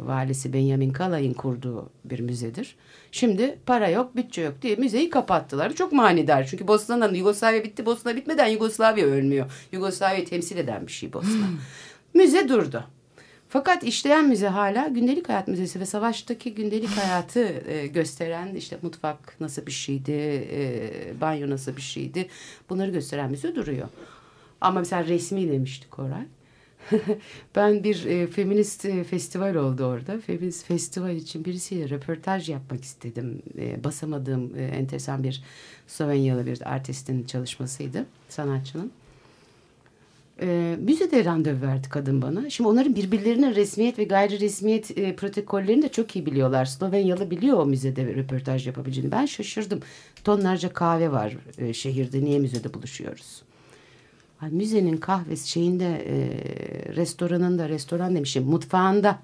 [0.06, 2.76] valisi Benjamin Kalay'ın kurduğu bir müzedir.
[3.12, 5.74] Şimdi para yok bütçe yok diye müzeyi kapattılar.
[5.74, 9.52] Çok manidar çünkü Bosna'nın Yugoslavya bitti Bosna bitmeden Yugoslavya ölmüyor.
[9.72, 11.48] Yugoslavya'yı temsil eden bir şey Bosna.
[12.14, 12.84] Müze durdu.
[13.50, 17.40] Fakat işleyen müze hala gündelik hayat müzesi ve savaştaki gündelik hayatı
[17.72, 20.12] e, gösteren işte mutfak nasıl bir şeydi,
[20.52, 22.28] e, banyo nasıl bir şeydi
[22.70, 23.88] bunları gösteren müze duruyor.
[24.62, 26.26] Ama mesela resmi demiştik Koray.
[27.56, 30.20] ben bir e, feminist e, festival oldu orada.
[30.20, 33.42] Feminist festival için birisiyle röportaj yapmak istedim.
[33.58, 35.44] E, basamadığım e, enteresan bir
[35.88, 38.92] Slovenyalı bir artistin çalışmasıydı, sanatçının.
[40.42, 42.50] E, müzede randevu verdi kadın bana.
[42.50, 46.66] Şimdi onların birbirlerinin resmiyet ve gayri resmiyet e, protokollerini de çok iyi biliyorlar.
[46.66, 49.12] Slovenyalı biliyor o müzede röportaj yapabileceğini.
[49.12, 49.80] Ben şaşırdım.
[50.24, 52.22] Tonlarca kahve var e, şehirde.
[52.24, 53.42] Niye müzede buluşuyoruz?
[54.42, 56.16] Ay, müzenin kahvesi şeyinde e,
[56.96, 59.20] restoranında restoran demişim mutfağında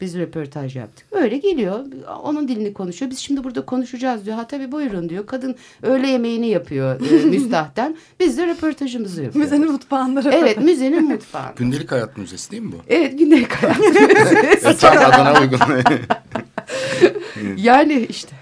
[0.00, 1.06] biz röportaj yaptık.
[1.12, 1.84] Öyle geliyor.
[2.22, 3.10] Onun dilini konuşuyor.
[3.10, 4.36] Biz şimdi burada konuşacağız diyor.
[4.36, 5.26] Ha tabii buyurun diyor.
[5.26, 7.96] Kadın öğle yemeğini yapıyor e, müstahten.
[8.20, 9.50] Biz de röportajımızı yapıyoruz.
[9.52, 10.30] Müzenin mutfağında.
[10.32, 11.54] Evet müzenin mutfağı.
[11.56, 12.76] Gündelik hayat müzesi değil mi bu?
[12.88, 14.06] Evet gündelik hayat müzesi.
[14.66, 15.58] E, tam adına uygun.
[17.56, 18.36] yani işte.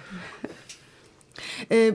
[1.71, 1.93] Ee,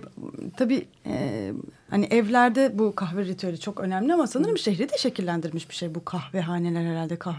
[0.58, 1.52] tabii e,
[1.90, 6.06] hani evlerde bu kahve ritüeli çok önemli ama sanırım şehri de şekillendirmiş bir şey bu
[6.06, 7.16] kahvehaneler herhalde.
[7.20, 7.36] Kah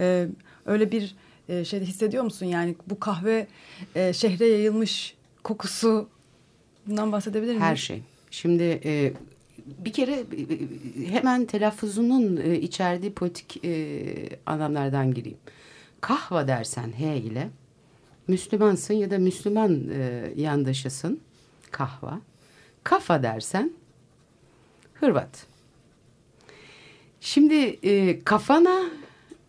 [0.00, 0.26] Ee,
[0.66, 1.14] öyle bir
[1.50, 3.46] e, şeyde hissediyor musun yani bu kahve
[3.94, 6.08] e, şehre yayılmış kokusu
[6.86, 7.62] bundan bahsedebilir miyim?
[7.62, 8.02] Her şey.
[8.30, 9.12] Şimdi e,
[9.66, 10.24] bir kere e,
[11.12, 14.04] hemen telaffuzunun e, içerdiği politik e,
[14.46, 15.38] anlamlardan gireyim.
[16.00, 17.48] Kahva dersen H ile
[18.28, 21.20] Müslümansın ya da Müslüman e, yandaşısın
[21.70, 22.20] kahva.
[22.84, 23.72] Kafa dersen
[25.00, 25.46] Hırvat.
[27.20, 28.90] Şimdi e, kafana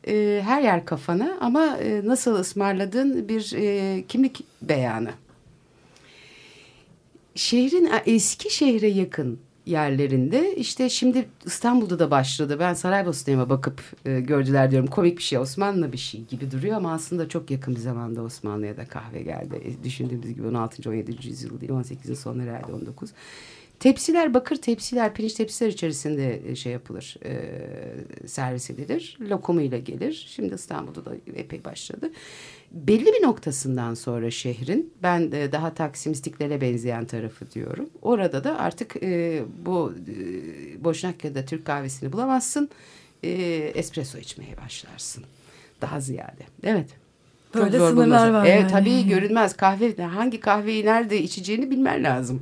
[0.08, 5.12] e, her yer kafana ama e, nasıl ısmarladığın bir e, kimlik beyanı.
[7.36, 12.58] Şehrin eski şehre yakın yerlerinde işte şimdi İstanbul'da da başladı.
[12.60, 14.90] Ben Saraybosna'ya bakıp e, gördüler diyorum.
[14.90, 18.78] Komik bir şey Osmanlı bir şey gibi duruyor ama aslında çok yakın bir zamanda Osmanlı'ya
[18.78, 19.62] da kahve geldi.
[19.66, 20.90] E, düşündüğümüz gibi 16.
[20.90, 21.28] 17.
[21.28, 23.10] yüzyıl değil 18'in sonları herhalde 19.
[23.82, 27.34] Tepsiler bakır tepsiler pirinç tepsiler içerisinde e, şey yapılır e,
[28.28, 29.18] servis edilir.
[29.22, 30.28] Lokumuyla gelir.
[30.36, 32.12] Şimdi İstanbul'da da epey başladı.
[32.72, 37.90] Belli bir noktasından sonra şehrin ben e, daha Taksim İstiklal'e benzeyen tarafı diyorum.
[38.02, 42.70] Orada da artık e, bu e, Boşnakya'da Türk kahvesini bulamazsın.
[43.24, 43.30] E,
[43.76, 45.24] espresso içmeye başlarsın.
[45.82, 46.44] Daha ziyade.
[46.64, 46.90] Evet.
[47.54, 48.72] Çok Böyle zor sınırlar var Evet yani.
[48.72, 49.58] tabii görünmez.
[49.58, 52.42] Kahve hangi kahveyi nerede içeceğini bilmen lazım.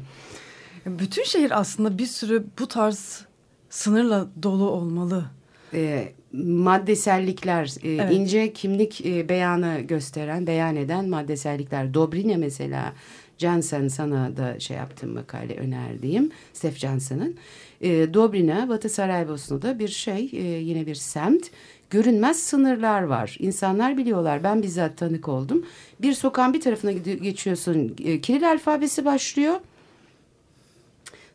[0.86, 3.26] Bütün şehir aslında bir sürü bu tarz
[3.70, 5.26] sınırla dolu olmalı.
[5.74, 8.14] e, maddesellikler, e, Evet.
[8.14, 11.94] ince kimlik e, beyanı gösteren, beyan eden maddesellikler.
[11.94, 12.94] Dobrine mesela,
[13.38, 17.36] Jansen sana da şey yaptığım makale önerdiğim, Steph Jansen'ın.
[17.82, 21.48] E, Dobrine, Batı Saraybosna'da bir şey, e, yine bir semt.
[21.90, 23.38] Görünmez sınırlar var.
[23.40, 24.44] İnsanlar biliyorlar.
[24.44, 25.66] Ben bizzat tanık oldum.
[26.02, 27.96] Bir sokağın bir tarafına geçiyorsun.
[28.06, 29.56] E, Kiril alfabesi başlıyor.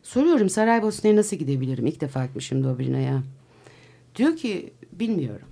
[0.05, 1.85] Soruyorum Saraybosna'ya nasıl gidebilirim?
[1.85, 3.23] İlk defa gitmişim Dobrina'ya.
[4.15, 5.47] Diyor ki bilmiyorum.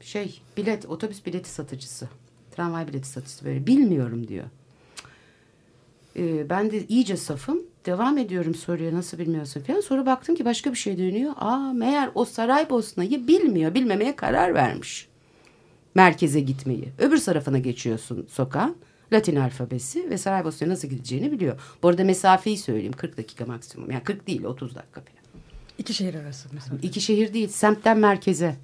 [0.00, 2.08] Şey bilet otobüs bileti satıcısı.
[2.50, 4.44] Tramvay bileti satıcısı böyle bilmiyorum diyor.
[6.16, 7.62] Ee, ben de iyice safım.
[7.86, 9.80] Devam ediyorum soruya nasıl bilmiyorsun falan.
[9.80, 11.32] Sonra baktım ki başka bir şey dönüyor.
[11.36, 13.74] Aa meğer o Saraybosna'yı bilmiyor.
[13.74, 15.08] Bilmemeye karar vermiş.
[15.94, 16.88] Merkeze gitmeyi.
[16.98, 18.76] Öbür tarafına geçiyorsun sokağın.
[19.12, 21.60] Latin alfabesi ve Saraybosna'ya nasıl gideceğini biliyor.
[21.82, 22.92] Bu arada mesafeyi söyleyeyim.
[22.92, 23.90] 40 dakika maksimum.
[23.90, 25.18] Yani 40 değil 30 dakika falan.
[25.78, 26.76] İki şehir arası mesela.
[26.82, 28.56] İki şehir değil, semtten merkeze.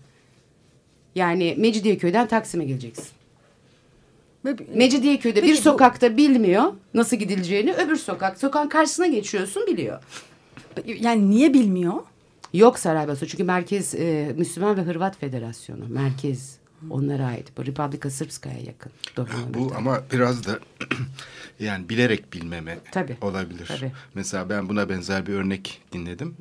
[1.15, 3.07] Yani Mecidiyeköy'den Taksim'e geleceksin.
[4.75, 10.03] Mecidiyeköy'de Peki bir bu- sokakta bilmiyor nasıl gidileceğini, öbür sokak, sokağın karşısına geçiyorsun biliyor.
[10.87, 11.95] Yani niye bilmiyor?
[12.53, 15.85] Yok Saraybosna çünkü merkez e, Müslüman ve Hırvat Federasyonu.
[15.89, 16.57] Merkez
[16.91, 17.57] onlara ait.
[17.57, 18.93] Bu Republika Srpska'ya yakın.
[19.17, 19.55] Dobranović'ta.
[19.55, 20.59] Bu ama biraz da
[21.61, 23.67] yani bilerek bilmeme Tabii, olabilir.
[23.67, 23.93] tabii.
[24.15, 26.37] Mesela ben buna benzer bir örnek dinledim.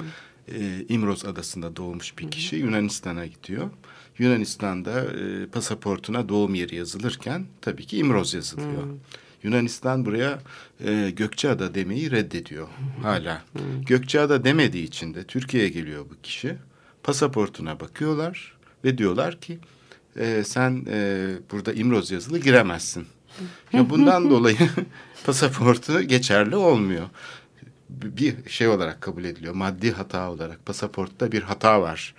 [0.48, 3.70] Ee, İmroz adasında doğmuş bir kişi Yunanistan'a gidiyor.
[4.18, 8.84] Yunanistan'da e, pasaportuna doğum yeri yazılırken tabii ki İmroz yazılıyor.
[9.44, 10.40] Yunanistan buraya
[10.86, 12.68] e, Gökçeada demeyi reddediyor
[13.02, 13.44] hala.
[13.88, 16.56] Gökçeada demediği için de Türkiye'ye geliyor bu kişi.
[17.04, 18.54] Pasaportuna bakıyorlar
[18.84, 19.60] ve diyorlar ki
[20.20, 23.08] e, sen e, burada İmroz yazılı giremezsin.
[23.74, 24.58] Ya bundan dolayı
[25.26, 27.06] pasaportu geçerli olmuyor.
[27.90, 29.54] Bir şey olarak kabul ediliyor.
[29.54, 32.16] Maddi hata olarak pasaportta bir hata var.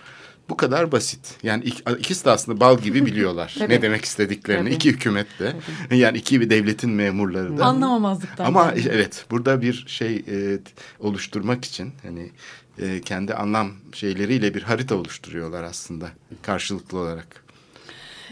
[0.48, 1.37] Bu kadar basit.
[1.42, 3.72] Yani ik- ikisi de aslında bal gibi biliyorlar Tabii.
[3.74, 4.64] ne demek istediklerini.
[4.64, 4.74] Tabii.
[4.74, 5.57] İki hükümet de.
[5.96, 7.64] Yani iki bir devletin memurları da.
[7.64, 8.44] Anlamamazlıktan.
[8.44, 8.85] Ama yani.
[8.90, 10.59] evet burada bir şey e,
[11.00, 12.30] oluşturmak için hani
[12.78, 16.09] e, kendi anlam şeyleriyle bir harita oluşturuyorlar aslında
[16.42, 17.43] karşılıklı olarak.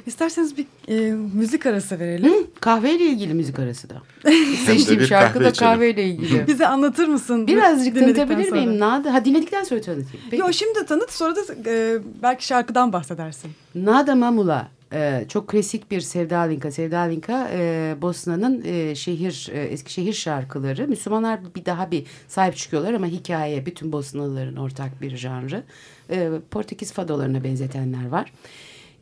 [0.07, 2.33] İsterseniz bir e, müzik arası verelim.
[2.33, 3.95] Hı, kahveyle ilgili müzik arası da.
[4.67, 6.47] Seçtiğim şarkı kahve da kahveyle ilgili.
[6.49, 7.47] Bize anlatır mısın?
[7.47, 8.61] Birazcık tanıtabilir sonra?
[8.61, 8.81] miyim?
[8.81, 10.27] Nada, ha dinledikten sonra tanıtayım.
[10.31, 10.41] Peki.
[10.41, 13.51] Yo şimdi tanıt sonra da e, belki şarkıdan bahsedersin.
[13.75, 16.71] Nada Mamula e, çok klasik bir Sevdalinka.
[16.71, 20.89] Sevdalinka e, Bosna'nın e, şehir e, eski şehir şarkıları.
[20.89, 25.63] Müslümanlar bir daha bir sahip çıkıyorlar ama hikaye bütün Bosnalıların ortak bir janrı.
[26.11, 28.25] E, Portekiz fadolarına benzetenler var.
[28.25, 28.33] E,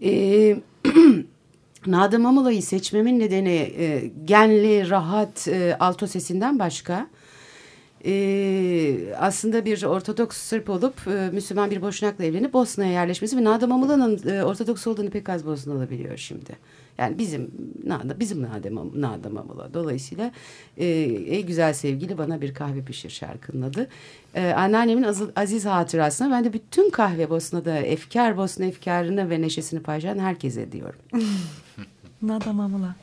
[1.87, 7.07] Nada Mamula'yı seçmemin nedeni e, genli, rahat, e, alto sesinden başka
[8.05, 13.67] e, aslında bir Ortodoks Sırp olup e, Müslüman bir Boşnak'la evlenip Bosna'ya yerleşmesi ve Nada
[13.67, 16.57] Mamula'nın e, Ortodoks olduğunu pek az Bosnalı biliyor şimdi.
[17.01, 17.51] Yani bizim
[17.85, 19.75] Nada, bizim Nada, Mam- Nada Mamula.
[19.75, 20.33] Dolayısıyla
[20.77, 23.89] e, ey güzel sevgili bana bir kahve pişir şarkının adı.
[24.35, 29.81] E, anneannemin az- aziz hatırasına ben de bütün kahve Bosna'da efkar Bosna efkarını ve neşesini
[29.81, 30.99] paylaşan herkese diyorum.
[32.23, 32.95] Nada Mamula.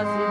[0.00, 0.29] Ne dolazi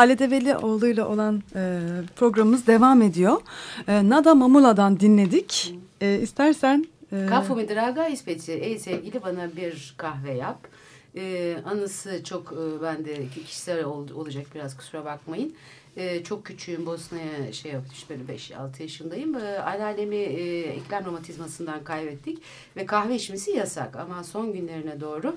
[0.00, 1.80] E, Halet Evelioğlu'yla olan e,
[2.16, 3.40] programımız devam ediyor.
[3.88, 5.74] E, Nada Mamula'dan dinledik.
[6.00, 6.86] E, istersen...
[7.12, 8.52] E, Kafu mi draga ispeci.
[8.52, 10.58] Ey sevgili bana bir kahve yap.
[11.16, 15.54] Ee, anısı çok e, bende kişisel ol- olacak biraz kusura bakmayın.
[15.96, 19.34] Ee, çok küçüğüm Bosna'ya şey yaptım işte böyle 5-6 yaşındayım.
[19.34, 22.38] Ee, anneannemi e, eklem romatizmasından kaybettik
[22.76, 25.36] ve kahve içmesi yasak ama son günlerine doğru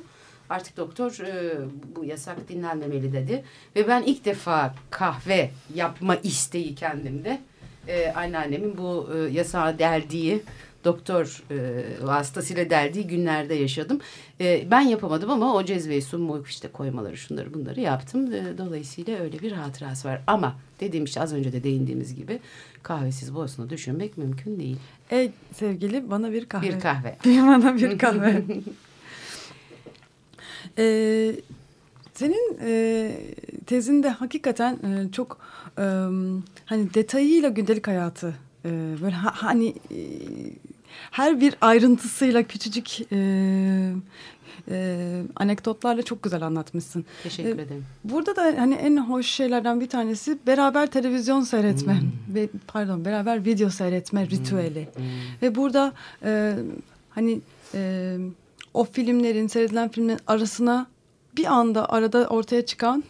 [0.54, 1.58] artık doktor e,
[1.96, 3.44] bu yasak dinlenmemeli dedi.
[3.76, 7.42] Ve ben ilk defa kahve yapma isteği kendimde
[7.88, 10.44] e, anneannemin bu e, yasağı deldiği
[10.86, 14.00] doktor e, vasıtasıyla deldiği günlerde yaşadım.
[14.42, 18.34] E, ben yapamadım ama o cezveyi sunmu işte koymaları şunları bunları yaptım.
[18.34, 20.22] E, dolayısıyla öyle bir hatırası var.
[20.28, 22.40] Ama dediğim işte az önce de değindiğimiz gibi
[22.84, 24.78] kahvesiz Bosna düşünmek mümkün değil.
[25.12, 26.68] Ey sevgili bana bir kahve.
[26.68, 27.18] Bir kahve.
[27.26, 28.44] bana bir kahve.
[30.78, 31.36] Ee,
[32.14, 33.12] senin e,
[33.66, 35.38] tezinde hakikaten e, çok
[35.78, 35.82] e,
[36.66, 38.34] hani detayıyla gündelik hayatı
[38.66, 38.70] e,
[39.02, 39.98] böyle ha, hani e,
[41.12, 43.18] her bir ayrıntısıyla küçücük e,
[44.72, 47.06] e, anekdotlarla çok güzel anlatmışsın.
[47.24, 47.86] Teşekkür E, ederim.
[48.04, 53.70] Burada da hani en hoş şeylerden bir tanesi beraber televizyon seyretme ve pardon beraber video
[53.70, 54.90] seyretme ritüeli.
[55.42, 55.94] Ve burada
[56.24, 56.54] e,
[57.10, 57.42] hani
[57.74, 58.18] e,
[58.74, 60.88] o filmlerin seyredilen filmlerin arasına
[61.38, 63.04] bir anda arada ortaya çıkan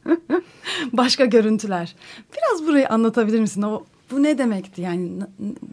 [0.92, 1.96] başka görüntüler.
[2.36, 3.62] Biraz burayı anlatabilir misin?
[3.62, 5.10] O bu ne demekti yani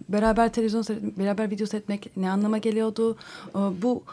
[0.10, 0.86] beraber televizyon
[1.18, 3.18] beraber video seyretmek ne anlama geliyordu?
[3.56, 4.04] Bu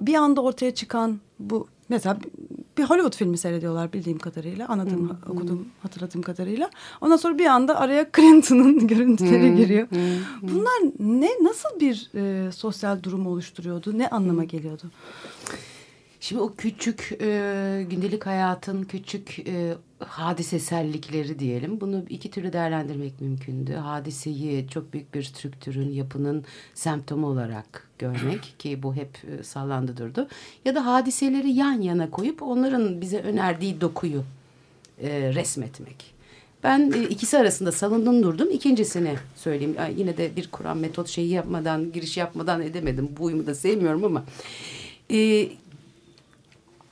[0.00, 2.18] bir anda ortaya çıkan bu mesela
[2.78, 8.06] bir Hollywood filmi seyrediyorlar bildiğim kadarıyla anladığım okuduğum hatırladığım kadarıyla ondan sonra bir anda araya
[8.16, 9.88] Clinton'ın görüntüleri giriyor.
[10.42, 13.98] Bunlar ne nasıl bir e, sosyal durum oluşturuyordu?
[13.98, 14.90] Ne anlama geliyordu?
[16.20, 21.80] Şimdi o küçük e, gündelik hayatın küçük e, hadisesellikleri diyelim.
[21.80, 23.74] Bunu iki türlü değerlendirmek mümkündü.
[23.74, 26.44] Hadiseyi çok büyük bir strüktürün, yapının
[26.74, 30.28] semptomu olarak görmek ki bu hep e, sallandı durdu.
[30.64, 34.24] Ya da hadiseleri yan yana koyup onların bize önerdiği dokuyu
[35.02, 36.14] e, resmetmek.
[36.64, 38.50] Ben e, ikisi arasında salındım durdum.
[38.50, 39.76] İkincisini söyleyeyim.
[39.78, 43.08] Ay, yine de bir Kur'an metot şeyi yapmadan, giriş yapmadan edemedim.
[43.18, 44.24] Bu uyumu da sevmiyorum ama...
[45.10, 45.48] E,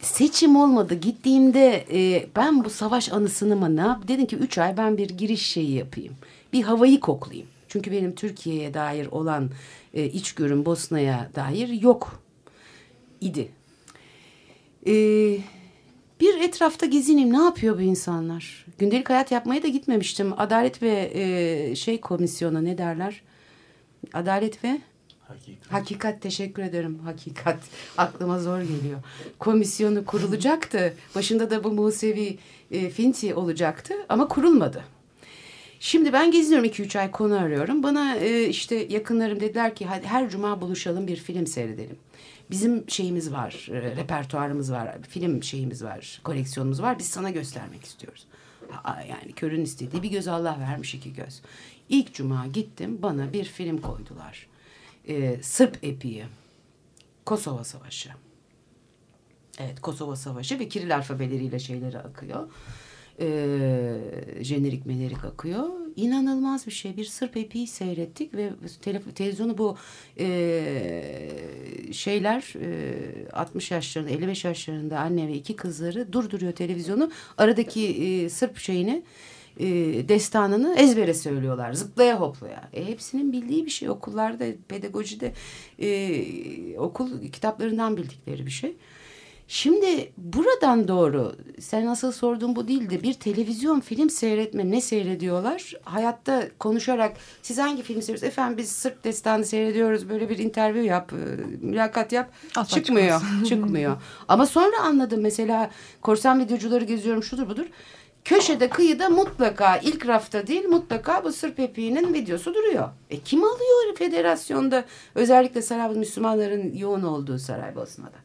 [0.00, 0.94] seçim olmadı.
[0.94, 4.08] Gittiğimde e, ben bu savaş anısını mı ne yap?
[4.08, 6.14] Dedim ki üç ay ben bir giriş şeyi yapayım.
[6.52, 7.48] Bir havayı koklayayım.
[7.68, 9.50] Çünkü benim Türkiye'ye dair olan
[9.94, 12.22] e, içgörüm Bosna'ya dair yok
[13.20, 13.48] idi.
[14.86, 14.92] E,
[16.20, 17.32] bir etrafta gezineyim.
[17.32, 18.66] Ne yapıyor bu insanlar?
[18.78, 20.40] Gündelik hayat yapmaya da gitmemiştim.
[20.40, 23.22] Adalet ve e, şey komisyonu ne derler?
[24.12, 24.80] Adalet ve
[25.28, 25.72] Hakikat.
[25.72, 26.98] Hakikat teşekkür ederim.
[27.04, 27.58] Hakikat
[27.98, 29.02] aklıma zor geliyor.
[29.38, 30.94] Komisyonu kurulacaktı.
[31.14, 32.38] Başında da bu Musevi
[32.70, 34.84] e, Finti olacaktı ama kurulmadı.
[35.80, 37.82] Şimdi ben geziniyorum iki üç ay konu arıyorum.
[37.82, 41.96] Bana e, işte yakınlarım dediler ki hadi her cuma buluşalım bir film seyredelim.
[42.50, 46.98] Bizim şeyimiz var, e, repertuarımız var, film şeyimiz var, koleksiyonumuz var.
[46.98, 48.26] Biz sana göstermek istiyoruz.
[48.84, 51.42] Aa, yani körün istediği bir göz Allah vermiş iki göz.
[51.88, 54.46] İlk cuma gittim bana bir film koydular.
[55.08, 56.24] E, Sırp epiği.
[57.26, 58.10] Kosova Savaşı.
[59.58, 62.48] Evet Kosova Savaşı ve Kiril alfabeleriyle şeyleri akıyor.
[63.20, 63.96] Ee,
[64.40, 65.68] jenerik menerik akıyor.
[65.96, 66.96] İnanılmaz bir şey.
[66.96, 68.50] Bir Sırp epiği seyrettik ve
[68.84, 69.76] tele- televizyonu bu
[70.18, 71.30] e,
[71.92, 77.10] şeyler e, 60 yaşlarında 55 yaşlarında anne ve iki kızları durduruyor televizyonu.
[77.38, 79.02] Aradaki e, Sırp şeyini
[79.58, 79.66] e,
[80.08, 81.72] destanını ezbere söylüyorlar.
[81.72, 82.68] Zıplaya hoplaya.
[82.72, 83.90] E, hepsinin bildiği bir şey.
[83.90, 85.32] Okullarda, pedagojide
[85.78, 88.76] e, okul kitaplarından bildikleri bir şey.
[89.50, 93.02] Şimdi buradan doğru sen nasıl sorduğun bu değildi.
[93.02, 95.72] Bir televizyon film seyretme ne seyrediyorlar?
[95.82, 98.32] Hayatta konuşarak siz hangi film seyrediyorsunuz?
[98.32, 100.08] Efendim biz Sırp destanı seyrediyoruz.
[100.08, 101.16] Böyle bir interview yap, e,
[101.66, 102.30] mülakat yap.
[102.56, 103.20] Asla çıkmıyor.
[103.48, 104.02] çıkmıyor.
[104.28, 105.70] Ama sonra anladım mesela
[106.02, 107.66] korsan videocuları geziyorum şudur budur.
[108.28, 112.88] Köşede kıyıda mutlaka ilk rafta değil mutlaka bu Sırp epiğinin videosu duruyor.
[113.10, 118.16] E kim alıyor federasyonda özellikle Saraybosna Müslümanların yoğun olduğu Saraybosna'da?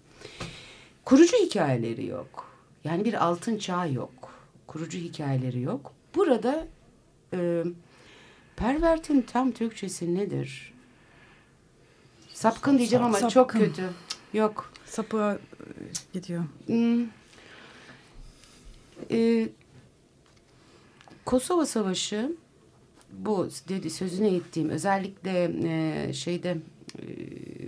[1.06, 2.48] Kurucu hikayeleri yok.
[2.84, 4.32] Yani bir altın çağ yok.
[4.68, 5.94] Kurucu hikayeleri yok.
[6.16, 6.68] Burada
[7.34, 7.64] e,
[8.56, 10.74] pervertin tam Türkçesi nedir?
[12.34, 13.60] Sapkın diyeceğim ama çok Sapkın.
[13.60, 13.90] kötü.
[14.34, 14.72] Yok.
[14.86, 15.40] Sapığa e,
[16.14, 16.44] gidiyor.
[16.66, 17.06] Hmm.
[19.12, 19.50] Ee,
[21.26, 22.36] Kosova Savaşı
[23.12, 26.58] bu dedi sözüne ettiğim özellikle e, şeyde
[27.00, 27.06] e,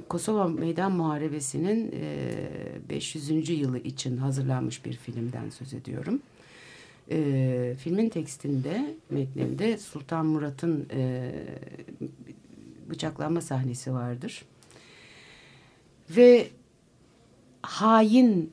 [0.10, 3.50] Kosova Meydan Muharebesi'nin e, 500.
[3.50, 6.22] yılı için hazırlanmış bir filmden söz ediyorum.
[7.12, 11.32] E, filmin tekstinde, metninde Sultan Murat'ın e,
[12.90, 14.46] bıçaklanma sahnesi vardır.
[16.10, 16.48] Ve
[17.62, 18.52] hain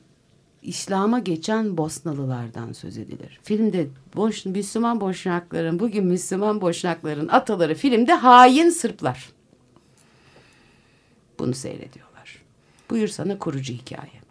[0.63, 3.39] İslam'a geçen Bosnalılardan söz edilir.
[3.43, 9.29] Filmde boş, Müslüman Boşnakların, bugün Müslüman Boşnakların ataları filmde hain Sırplar.
[11.39, 12.41] Bunu seyrediyorlar.
[12.89, 14.23] Buyur sana kurucu hikaye.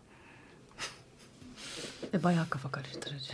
[2.14, 3.32] E, bayağı kafa karıştırıcı.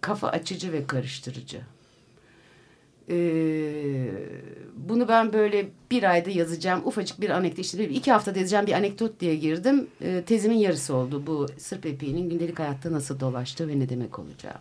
[0.00, 1.60] Kafa açıcı ve karıştırıcı.
[3.10, 4.10] Ee,
[4.76, 6.82] bunu ben böyle bir ayda yazacağım.
[6.84, 9.86] Ufacık bir anekdot işte iki haftada yazacağım bir anekdot diye girdim.
[10.02, 14.58] Ee, tezimin yarısı oldu bu Sırp epiğinin gündelik hayatta nasıl dolaştığı ve ne demek olacağı.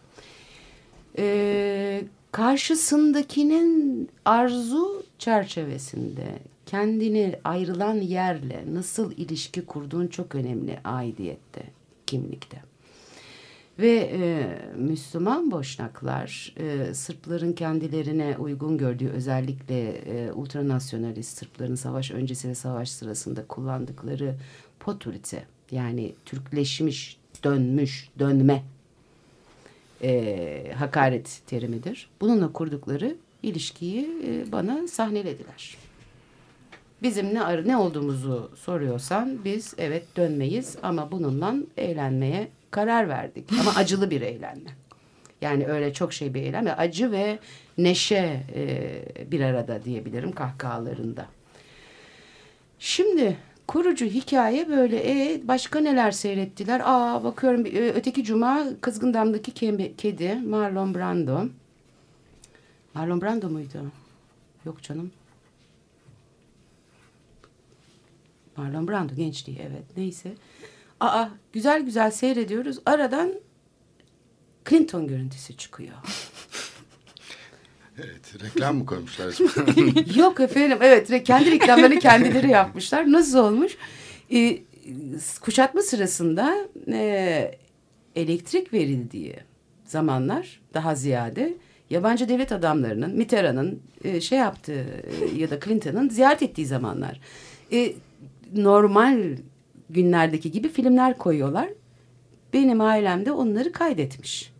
[1.17, 11.63] Ee, karşısındakinin arzu çerçevesinde kendini ayrılan yerle nasıl ilişki kurduğun çok önemli aidiyette,
[12.05, 12.72] kimlikte.
[13.79, 14.47] Ve e,
[14.77, 22.89] Müslüman Boşnaklar e, Sırpların kendilerine uygun gördüğü özellikle e, ultranasyonalist Sırpların savaş öncesi ve savaş
[22.89, 24.35] sırasında kullandıkları
[24.79, 28.63] poturite yani Türkleşmiş, dönmüş, dönme
[30.03, 32.09] e, hakaret terimidir.
[32.21, 35.77] Bununla kurdukları ilişkiyi e, bana sahnelediler.
[37.01, 43.45] Bizim ne ne olduğumuzu soruyorsan biz evet dönmeyiz ama bununla eğlenmeye karar verdik.
[43.59, 44.69] Ama acılı bir eğlenme.
[45.41, 46.71] Yani öyle çok şey bir eğlenme.
[46.71, 47.39] Acı ve
[47.77, 51.25] neşe e, bir arada diyebilirim kahkahalarında.
[52.79, 54.97] Şimdi kurucu hikaye böyle.
[54.97, 56.81] E, başka neler seyrettiler?
[56.85, 57.65] Aa bakıyorum
[57.95, 61.45] öteki cuma Kızgın Dam'daki ke- kedi Marlon Brando.
[62.93, 63.91] Marlon Brando muydu?
[64.65, 65.11] Yok canım.
[68.57, 70.33] Marlon Brando gençliği evet neyse.
[71.03, 72.79] Aa güzel güzel seyrediyoruz.
[72.85, 73.33] Aradan
[74.69, 75.93] Clinton görüntüsü çıkıyor.
[77.97, 79.35] Evet, reklam mı koymuşlar?
[80.15, 83.11] Yok efendim evet kendi reklamlarını kendileri yapmışlar.
[83.11, 83.77] Nasıl olmuş?
[84.33, 84.59] Ee,
[85.41, 86.55] kuşatma sırasında
[86.87, 87.57] e,
[88.15, 89.35] elektrik verildiği
[89.85, 91.53] zamanlar daha ziyade
[91.89, 97.19] yabancı devlet adamlarının Mitterrand'ın e, şey yaptığı e, ya da Clinton'ın ziyaret ettiği zamanlar.
[97.71, 97.93] E,
[98.55, 99.37] normal
[99.93, 101.69] günlerdeki gibi filmler koyuyorlar.
[102.53, 104.53] Benim ailem de onları kaydetmiş.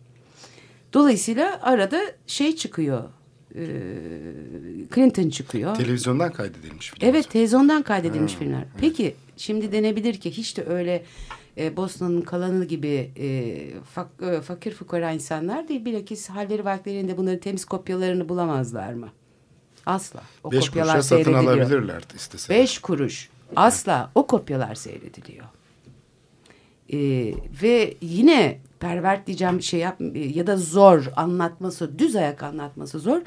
[0.92, 3.04] Dolayısıyla arada şey çıkıyor.
[3.54, 3.64] e,
[4.94, 5.74] Clinton çıkıyor.
[5.76, 7.08] Televizyondan kaydedilmiş film.
[7.08, 8.64] Evet televizyondan kaydedilmiş Ha, filmler.
[8.80, 11.04] Peki şimdi denebilir ki hiç de öyle
[11.58, 13.58] e, Bosna'nın kalanı gibi e,
[13.94, 15.84] fak, e, fakir fukara insanlar değil.
[15.84, 19.08] Bilakis halleri vakitlerinde bunların temiz kopyalarını bulamazlar mı?
[19.86, 20.22] Asla.
[20.44, 22.60] O Beş kopyalar kuruşa satın alabilirler isteseler.
[22.60, 23.28] Beş kuruş.
[23.56, 24.10] Asla.
[24.14, 25.44] O kopyalar seyrediliyor.
[26.92, 33.22] Ee, ve yine pervert diyeceğim şey yap ya da zor anlatması, düz ayak anlatması zor.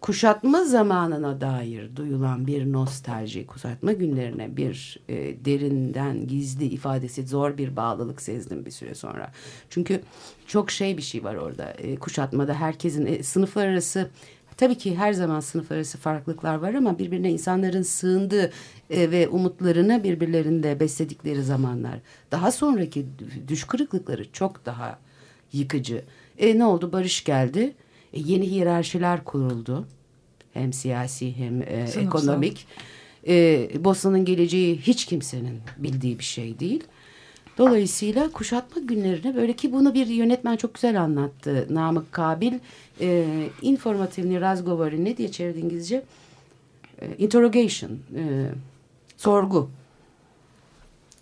[0.00, 7.76] Kuşatma zamanına dair duyulan bir nostalji, kuşatma günlerine bir e, derinden gizli ifadesi zor bir
[7.76, 9.32] bağlılık sezdim bir süre sonra.
[9.70, 10.00] Çünkü
[10.46, 11.70] çok şey bir şey var orada.
[11.70, 14.10] E, kuşatmada herkesin e, sınıflar arası
[14.58, 18.50] Tabii ki her zaman sınıf arası farklılıklar var ama birbirine insanların sığındığı
[18.90, 21.98] e, ve umutlarını birbirlerinde besledikleri zamanlar.
[22.30, 23.06] Daha sonraki
[23.48, 24.98] düş kırıklıkları çok daha
[25.52, 26.04] yıkıcı.
[26.38, 26.92] E, ne oldu?
[26.92, 27.74] Barış geldi.
[28.12, 29.86] E, yeni hiyerarşiler kuruldu.
[30.54, 32.02] Hem siyasi hem e, Sınıfsal.
[32.02, 32.66] ekonomik.
[33.28, 36.84] E, Bosna'nın geleceği hiç kimsenin bildiği bir şey değil.
[37.58, 41.66] Dolayısıyla kuşatma günlerine böyle ki bunu bir yönetmen çok güzel anlattı.
[41.70, 42.54] Namık Kabil
[43.00, 43.26] e,
[43.62, 46.04] informativni razgovori ne diye çevirdi İngilizce?
[47.02, 48.50] E, interrogation, e,
[49.16, 49.70] sorgu.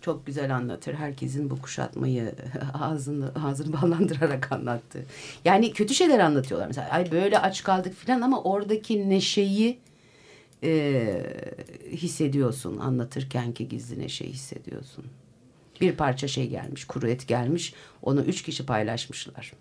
[0.01, 0.95] Çok güzel anlatır.
[0.95, 2.35] Herkesin bu kuşatmayı
[2.81, 5.05] ağzını, ağzını ballandırarak anlattı.
[5.45, 6.67] Yani kötü şeyler anlatıyorlar.
[6.67, 9.79] Mesela ay böyle aç kaldık falan ama oradaki neşeyi
[10.63, 11.23] e,
[11.91, 12.79] hissediyorsun.
[12.79, 15.05] Anlatırken ki gizli neşeyi hissediyorsun.
[15.81, 17.75] Bir parça şey gelmiş, kuru et gelmiş.
[18.03, 19.53] Onu üç kişi paylaşmışlar.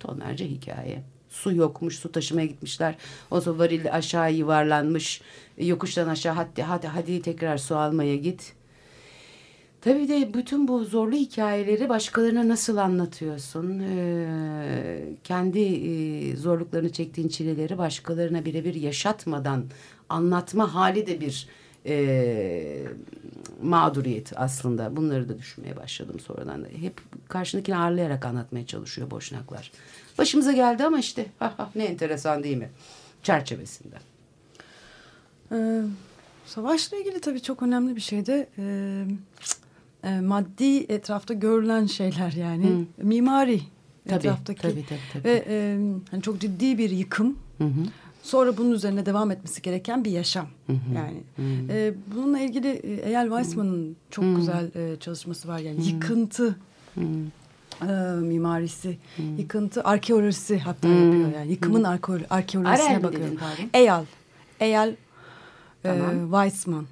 [0.00, 1.02] Tonlarca hikaye.
[1.28, 2.96] Su yokmuş, su taşımaya gitmişler.
[3.30, 5.22] O sonra varil aşağı yuvarlanmış.
[5.58, 8.54] Yokuştan aşağı hadi hadi hadi tekrar su almaya git.
[9.80, 13.78] Tabii de bütün bu zorlu hikayeleri başkalarına nasıl anlatıyorsun?
[13.78, 19.64] Ee, kendi e, zorluklarını çektiğin çileleri başkalarına birebir yaşatmadan
[20.08, 21.48] anlatma hali de bir
[21.86, 22.86] e,
[23.62, 24.96] mağduriyet aslında.
[24.96, 26.66] Bunları da düşünmeye başladım sonradan.
[26.80, 29.72] Hep karşındakini ağırlayarak anlatmaya çalışıyor boşnaklar.
[30.18, 32.70] Başımıza geldi ama işte ha, ha, ne enteresan değil mi?
[33.22, 33.96] Çerçevesinde.
[35.52, 35.82] Ee,
[36.46, 39.04] savaşla ilgili tabii çok önemli bir şey de e,
[40.04, 43.60] e, maddi etrafta görülen şeyler yani mimari
[44.08, 45.24] Tabii, etraftaki tabii, tabii, tabii.
[45.24, 45.78] ve e,
[46.10, 47.38] hani çok ciddi bir yıkım.
[47.58, 47.80] Hı hı.
[48.22, 50.46] Sonra bunun üzerine devam etmesi gereken bir yaşam.
[50.94, 51.22] Yani
[51.70, 56.56] e, bununla ilgili e, Eyal Weissman'ın çok güzel e, çalışması var yani yıkıntı
[57.82, 58.98] e, mimarisi,
[59.38, 63.22] yıkıntı, arkeolojisi hatta yapıyor yani yıkımın arkeolo- arkeolojisine Arel mi bakıyor.
[63.22, 63.70] dedin, pardon?
[63.74, 64.04] Eyal,
[64.60, 64.94] Eyal
[65.82, 66.16] Tamam.
[66.18, 66.86] e, Weizmann,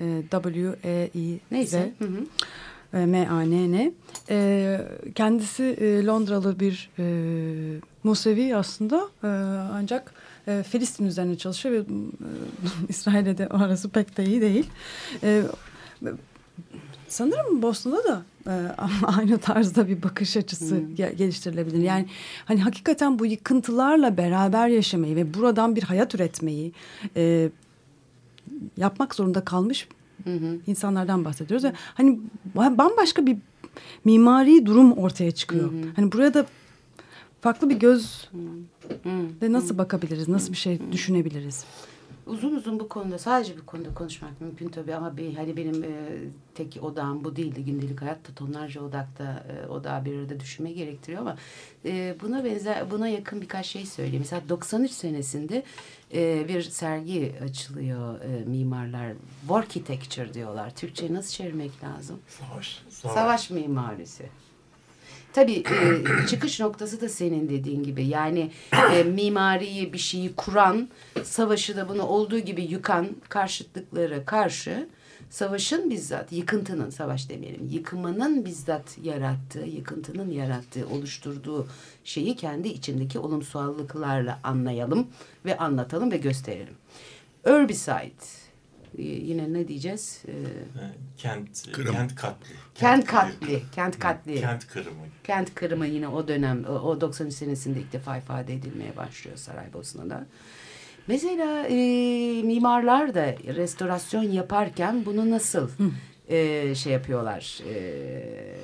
[0.00, 1.92] e, W E I Neyse.
[1.98, 2.18] Hı hı.
[2.98, 3.92] e, M-A-N-N.
[4.30, 4.80] E,
[5.14, 7.04] kendisi e, Londralı bir e,
[8.04, 9.26] Musevi aslında e,
[9.72, 10.14] ancak
[10.48, 11.84] e, Filistin üzerine çalışıyor ve e,
[12.88, 14.66] İsrail'e de arası pek de iyi değil.
[15.22, 15.42] E,
[17.08, 18.54] sanırım Bosna'da da e,
[19.06, 21.78] aynı tarzda bir bakış açısı ge- geliştirilebilir.
[21.78, 22.06] Yani
[22.44, 26.72] hani hakikaten bu yıkıntılarla beraber yaşamayı ve buradan bir hayat üretmeyi
[27.16, 27.50] e,
[28.76, 29.88] yapmak zorunda kalmış
[30.66, 31.64] insanlardan bahsediyoruz.
[31.64, 32.20] Ve hani
[32.54, 33.36] bambaşka bir
[34.04, 35.72] mimari durum ortaya çıkıyor.
[35.96, 36.46] Hani buraya da
[37.42, 38.28] farklı bir göz
[39.42, 41.64] ve nasıl bakabiliriz, nasıl bir şey düşünebiliriz?
[42.26, 45.88] Uzun uzun bu konuda sadece bir konuda konuşmak mümkün tabii ama bir, hani benim e,
[46.54, 47.64] tek odağım bu değildi.
[47.64, 51.36] Gündelik hayatta tonlarca odakta e, odağı bir arada düşünme gerektiriyor ama
[51.84, 54.20] e, buna benzer buna yakın birkaç şey söyleyeyim.
[54.20, 55.62] Mesela 93 senesinde
[56.14, 59.12] e, bir sergi açılıyor e, mimarlar.
[59.40, 60.74] Warchitecture diyorlar.
[60.74, 62.18] Türkçe nasıl çevirmek lazım?
[62.28, 62.82] Savaş.
[62.88, 64.28] Savaş mimarisi.
[65.32, 68.04] Tabii e, çıkış noktası da senin dediğin gibi.
[68.04, 68.50] Yani
[68.94, 70.88] e, mimariyi bir şeyi kuran,
[71.22, 74.88] savaşı da bunu olduğu gibi yıkan karşıtlıklara karşı
[75.30, 81.66] savaşın bizzat, yıkıntının, savaş demeyelim, yıkımının bizzat yarattığı, yıkıntının yarattığı, oluşturduğu
[82.04, 85.06] şeyi kendi içindeki olumsallıklarla anlayalım
[85.44, 86.74] ve anlatalım ve gösterelim.
[87.44, 88.12] Herbicide,
[88.98, 90.22] yine ne diyeceğiz?
[90.28, 90.32] E,
[91.16, 91.92] Kent, Kırım.
[91.94, 92.54] kent katli.
[92.74, 94.40] Kent katli, kent katli.
[94.40, 95.06] Kent kırımı.
[95.24, 100.26] Kent kırımı yine o dönem o, o 93 senesinde ilk defa ifade edilmeye başlıyor Saraybosna'da.
[101.06, 101.76] Mesela e,
[102.42, 103.24] mimarlar da
[103.56, 105.70] restorasyon yaparken bunu nasıl
[106.28, 107.60] e, şey yapıyorlar?
[107.74, 108.56] E,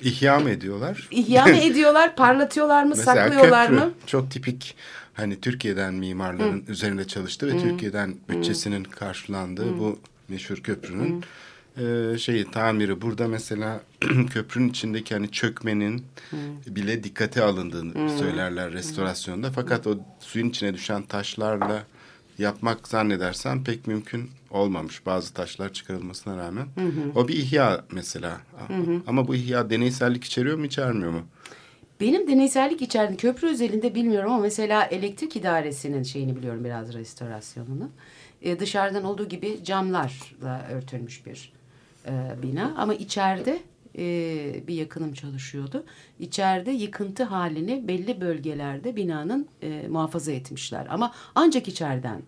[0.00, 1.08] İhya mı ediyorlar?
[1.10, 3.92] ihya mı ediyorlar, parlatıyorlar mı, Mesela saklıyorlar köprü mı?
[4.06, 4.76] çok tipik
[5.14, 9.98] hani Türkiye'den mimarların üzerinde çalıştı ve Türkiye'den bütçesinin karşılandığı bu
[10.28, 11.24] meşhur köprünün
[11.78, 13.02] e, şeyi tamiri.
[13.02, 13.80] Burada mesela
[14.30, 16.04] köprünün içindeki hani çökmenin
[16.66, 19.50] bile dikkate alındığını söylerler restorasyonda.
[19.50, 21.84] Fakat o suyun içine düşen taşlarla
[22.38, 26.66] yapmak zannedersem pek mümkün olmamış bazı taşlar çıkarılmasına rağmen.
[27.14, 28.40] O bir ihya mesela.
[29.06, 31.22] Ama bu ihya deneysellik içeriyor mu içermiyor mu?
[32.00, 33.16] Benim deneysellik içerdi.
[33.16, 37.90] Köprü özelinde bilmiyorum ama mesela elektrik idaresinin şeyini biliyorum biraz restorasyonunu.
[38.42, 41.52] Ee, dışarıdan olduğu gibi camlarla örtülmüş bir
[42.06, 43.58] e, bina ama içeride
[43.98, 44.04] e,
[44.68, 45.84] bir yakınım çalışıyordu.
[46.20, 52.22] İçeride yıkıntı halini belli bölgelerde binanın e, muhafaza etmişler ama ancak içeriden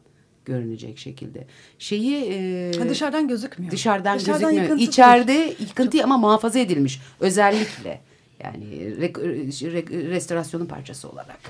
[0.44, 1.46] görünecek şekilde.
[1.78, 3.72] Şeyi e, Ha, dışarıdan gözükmüyor.
[3.72, 4.62] Dışarıdan, Dışarıdan gözükmüyor.
[4.64, 7.00] yıkıntı İçeride yıkıntı ama muhafaza edilmiş.
[7.20, 8.00] Özellikle.
[8.44, 8.64] Yani
[9.00, 9.12] re-
[9.62, 11.40] re- restorasyonun parçası olarak.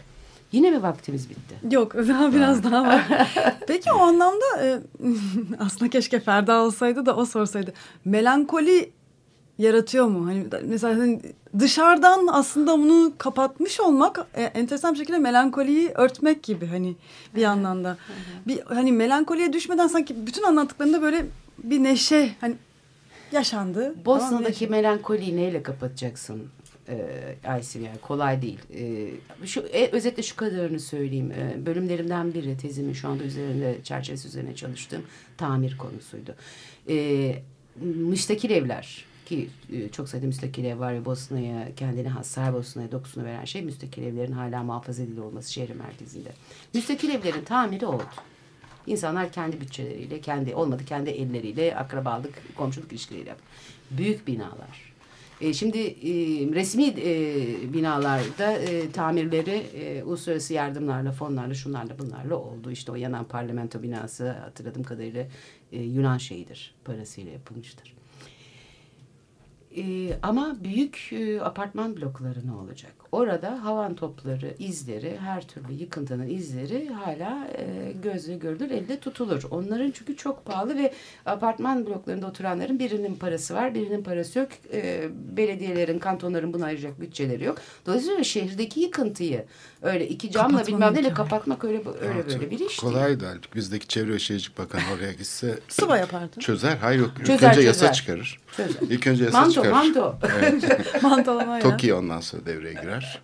[0.52, 1.54] Yine mi vaktimiz bitti?
[1.70, 3.02] Yok daha biraz daha var.
[3.66, 4.78] Peki o anlamda e,
[5.58, 7.72] aslında keşke Ferda olsaydı da o sorsaydı.
[8.04, 8.90] Melankoli
[9.58, 10.26] yaratıyor mu?
[10.26, 11.20] Hani mesela hani
[11.58, 16.96] dışarıdan aslında bunu kapatmış olmak e, enteresan bir şekilde melankoliyi örtmek gibi hani
[17.34, 17.96] bir yandan da.
[18.46, 21.26] Bir hani melankoliye düşmeden sanki bütün anlattıklarında böyle
[21.58, 22.54] bir neşe hani
[23.32, 23.80] yaşandı.
[23.80, 24.66] Tamam, Bosna'daki neşe.
[24.66, 26.42] melankoliyi neyle kapatacaksın?
[26.88, 28.58] Ee, Aysin yani kolay değil.
[28.74, 31.32] Ee, şu e, özetle şu kadarını söyleyeyim.
[31.32, 35.02] Ee, bölümlerimden biri tezimin şu anda üzerinde çerçevesi üzerine çalıştığım
[35.36, 36.34] tamir konusuydu.
[36.88, 37.42] Ee,
[37.80, 43.24] müstakil evler ki e, çok sayıda müstakil ev var ve Bosna'ya kendine has Saraybosna'ya dokusunu
[43.24, 46.28] veren şey müstakil evlerin hala muhafaza edili olması şehrin merkezinde.
[46.74, 48.04] Müstakil evlerin tamiri oldu.
[48.86, 53.44] İnsanlar kendi bütçeleriyle, kendi olmadı kendi elleriyle, akrabalık, komşuluk ilişkileriyle yaptı.
[53.90, 54.85] Büyük binalar.
[55.40, 56.12] E, şimdi e,
[56.54, 62.70] resmi e, binalarda e, tamirleri e, uluslararası yardımlarla, fonlarla, şunlarla bunlarla oldu.
[62.70, 65.26] İşte o yanan parlamento binası hatırladığım kadarıyla
[65.72, 67.96] e, Yunan şeyidir, parasıyla yapılmıştır.
[69.76, 72.94] E, ama büyük e, apartman blokları ne olacak?
[73.12, 79.42] Orada havan topları, izleri, her türlü yıkıntının izleri hala e, gözle görülür, elde tutulur.
[79.50, 80.92] Onların çünkü çok pahalı ve
[81.26, 84.48] apartman bloklarında oturanların birinin parası var, birinin parası yok.
[84.72, 87.58] E, belediyelerin, kantonların buna ayıracak bütçeleri yok.
[87.86, 89.44] Dolayısıyla şehirdeki yıkıntıyı
[89.82, 92.80] öyle iki camla Kapatma bilmem neyle kapatmak öyle öyle böyle bir iş değil.
[92.80, 93.54] Kolaydı halbuki.
[93.54, 96.40] Bizdeki Çevre ve Şehircilik Bakanı oraya gitse Sıva yapardı.
[96.40, 96.76] çözer.
[96.80, 97.10] Hayır yok.
[97.18, 97.92] İlk Çözer, önce yasa çözer.
[97.94, 98.40] çıkarır.
[98.56, 98.80] Çözer.
[98.90, 99.72] İlk önce yasa Manto, çıkarır.
[99.72, 100.18] manto.
[101.02, 101.62] Mantolama ya.
[101.62, 103.20] TOKİ ondan sonra devreye girer.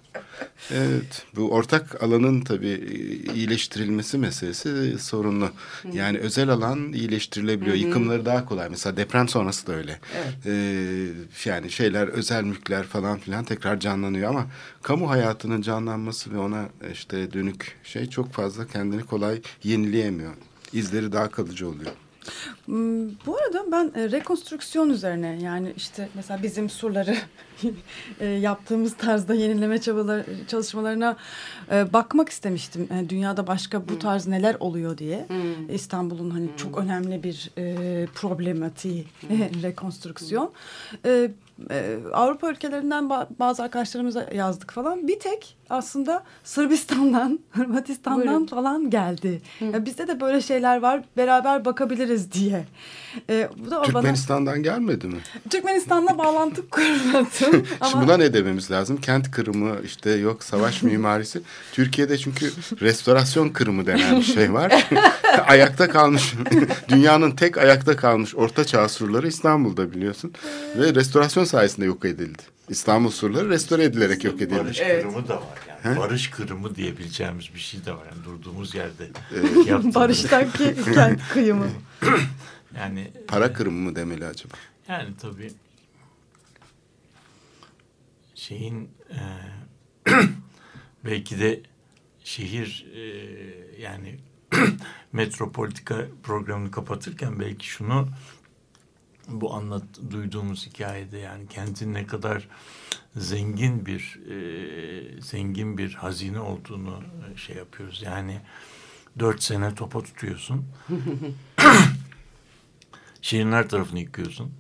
[0.71, 5.51] Evet, bu ortak alanın tabii e, iyileştirilmesi meselesi sorunlu.
[5.93, 7.77] Yani özel alan iyileştirilebiliyor.
[7.77, 8.69] Yıkımları daha kolay.
[8.69, 10.01] Mesela deprem sonrası da öyle.
[10.47, 11.09] Ee,
[11.45, 14.47] yani şeyler, özel mülkler falan filan tekrar canlanıyor ama
[14.83, 20.35] kamu hayatının canlanması ve ona işte dönük şey çok fazla kendini kolay yenileyemiyor.
[20.73, 21.91] İzleri daha kalıcı oluyor.
[22.65, 27.17] Hmm, Bu arada ben e, rekonstrüksiyon üzerine yani işte mesela bizim surları
[28.21, 31.17] e, yaptığımız tarzda yenileme çabaları, çalışmalarına
[31.73, 32.89] e, bakmak istemiştim.
[32.93, 35.27] E, dünyada başka bu tarz neler oluyor diye.
[35.73, 39.07] İstanbul'un hani çok önemli bir e, problematiği
[39.63, 40.53] rekonstrüksiyon.
[41.05, 41.31] E,
[41.71, 45.09] e, Avrupa ülkelerinden ba- bazı arkadaşlarımıza yazdık falan.
[45.09, 48.47] Bir tek aslında Sırbistan'dan, Hırvatistan'dan Buyurun.
[48.47, 49.43] falan geldi.
[49.73, 51.03] Ya bizde de böyle şeyler var.
[51.17, 52.65] Beraber bakabiliriz diye.
[53.31, 55.19] E, bu da o bana Türkmenistan'dan gelmedi mi?
[55.51, 57.67] Türkmenistan'la bağlantı kurmadım.
[57.81, 58.97] Ama Şimdi buna ne dememiz lazım?
[58.97, 61.41] Kent kırımı işte yok savaş mimarisi.
[61.73, 64.89] Türkiye'de çünkü restorasyon kırımı denen bir şey var.
[65.47, 66.35] ayakta kalmış
[66.89, 70.33] dünyanın tek ayakta kalmış orta çağ surları İstanbul'da biliyorsun.
[70.79, 72.43] Ve restorasyon sayesinde yok edildi.
[72.73, 74.59] İstanbul surları restore edilerek yok edildi.
[74.59, 75.99] Barış kırımı da var yani.
[75.99, 78.07] Barış kırımı diyebileceğimiz bir şey de var.
[78.15, 79.11] Yani durduğumuz yerde
[79.67, 79.95] yaptığımız.
[79.95, 81.67] Barış'taki kent kıyımı.
[82.77, 84.55] Yani Para kırımı mı demeli acaba?
[84.89, 85.53] Yani tabii
[88.35, 89.21] şeyin e,
[91.05, 91.61] belki de
[92.25, 93.03] şehir e,
[93.83, 94.19] yani
[95.13, 98.09] metropolitika programını kapatırken belki şunu
[99.41, 102.49] bu anlat duyduğumuz hikayede yani kentin ne kadar
[103.17, 107.03] zengin bir e, zengin bir hazine olduğunu
[107.35, 108.03] e, şey yapıyoruz.
[108.03, 108.41] Yani
[109.19, 110.65] dört sene topa tutuyorsun.
[113.23, 114.53] Şehrin her tarafını yıkıyorsun.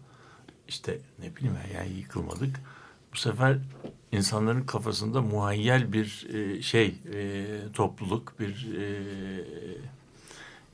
[0.68, 2.60] İşte ne bileyim ya, yani yıkılmadık.
[3.12, 3.58] Bu sefer
[4.12, 8.84] insanların kafasında muhayyel bir e, şey e, topluluk bir e,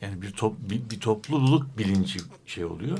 [0.01, 2.99] yani bir, top, bir, bir topluluk bilinci şey oluyor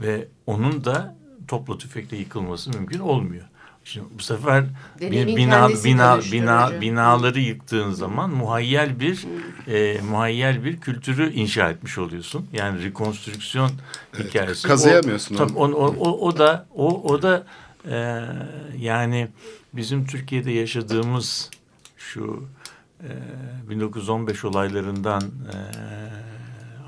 [0.00, 1.16] ve onun da
[1.48, 3.44] topla tüfekle yıkılması mümkün olmuyor.
[3.84, 4.64] Şimdi bu sefer
[5.00, 9.26] Deneyimin bir bina, bina, bina, binaları yıktığın zaman muhayyel bir
[9.66, 12.46] e, muhayyel bir kültürü inşa etmiş oluyorsun.
[12.52, 13.70] Yani rekonstrüksiyon
[14.18, 14.68] hikayesi.
[14.68, 15.76] kazıyamıyorsun O, tabii onu.
[15.76, 17.46] o, o, o da o, o da
[17.90, 18.24] e,
[18.78, 19.28] yani
[19.72, 21.50] bizim Türkiye'de yaşadığımız
[21.96, 22.44] şu
[23.00, 25.56] e, 1915 olaylarından e,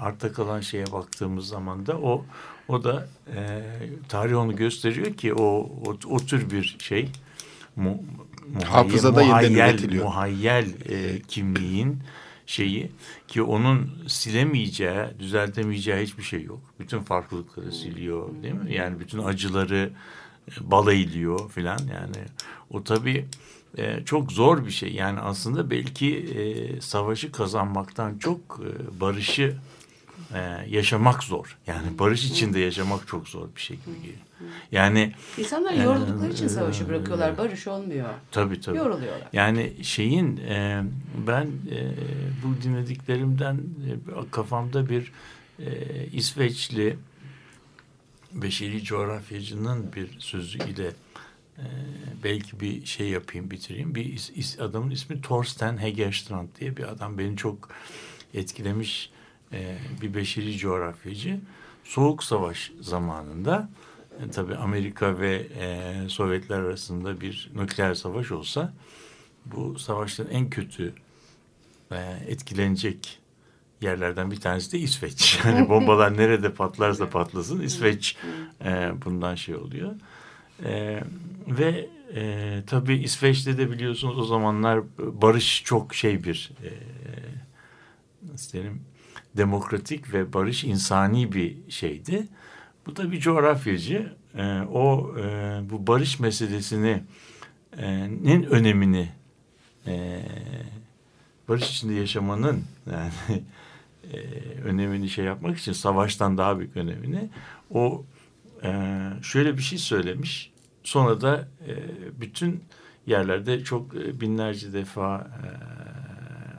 [0.00, 2.24] arta kalan şeye baktığımız zaman da o
[2.68, 3.62] o da e,
[4.08, 5.44] tarih onu gösteriyor ki o
[5.86, 7.08] o, o tür bir şey
[7.76, 8.02] mu,
[8.64, 10.04] Hafızada yeniden muhayyel, üretiliyor.
[10.04, 11.98] muhayyel e, kimliğin
[12.46, 12.90] şeyi
[13.28, 16.60] ki onun silemeyeceği, düzeltemeyeceği hiçbir şey yok.
[16.80, 18.74] Bütün farklılıkları siliyor değil mi?
[18.74, 19.90] Yani bütün acıları
[20.48, 22.26] e, balayılıyor filan yani.
[22.70, 23.26] O tabii
[23.78, 24.92] e, çok zor bir şey.
[24.92, 29.56] Yani aslında belki e, savaşı kazanmaktan çok e, barışı
[30.34, 31.58] e, yaşamak zor.
[31.66, 34.18] Yani barış içinde yaşamak çok zor bir şey gibi geliyor.
[34.72, 37.38] Yani İnsanlar yoruldukları için savaşı bırakıyorlar.
[37.38, 38.08] Barış olmuyor.
[38.30, 38.76] tabii tabii.
[38.76, 39.28] Yoruluyorlar.
[39.32, 40.82] Yani şeyin e,
[41.26, 41.92] ben e,
[42.44, 45.12] bu dinlediklerimden e, kafamda bir
[45.58, 45.66] e,
[46.12, 46.96] İsveçli
[48.32, 50.86] beşeri coğrafyacının bir sözü ile
[51.58, 51.64] e,
[52.24, 53.94] belki bir şey yapayım bitireyim.
[53.94, 57.68] Bir is- is- adamın ismi Thorsten Hegerstrand diye bir adam beni çok
[58.34, 59.10] etkilemiş
[59.52, 61.40] e, bir beşeri coğrafyacı.
[61.84, 63.68] Soğuk Savaş zamanında
[64.20, 68.72] e, tabii Amerika ve e, Sovyetler arasında bir nükleer savaş olsa
[69.46, 70.94] bu savaşların en kötü
[71.92, 73.18] e, etkilenecek
[73.80, 75.38] yerlerden bir tanesi de İsveç.
[75.44, 78.16] Yani bombalar nerede patlarsa patlasın İsveç
[78.64, 79.94] e, bundan şey oluyor.
[80.64, 81.00] E,
[81.46, 86.70] ve e, tabii İsveç'te de biliyorsunuz o zamanlar barış çok şey bir e,
[88.32, 88.82] nasıl diyelim
[89.36, 92.28] demokratik ve barış insani bir şeydi.
[92.86, 94.12] Bu da bir coğrafyacı.
[94.34, 97.02] E, o e, bu barış meselesini
[97.78, 97.86] e,
[98.50, 99.08] önemini
[99.86, 100.22] e,
[101.48, 103.12] barış içinde yaşamanın yani
[104.12, 104.18] e,
[104.64, 107.28] önemini şey yapmak için savaştan daha büyük önemini
[107.70, 108.04] o
[108.62, 110.52] e, şöyle bir şey söylemiş.
[110.82, 111.74] Sonra da e,
[112.20, 112.64] bütün
[113.06, 115.48] yerlerde çok e, binlerce defa e,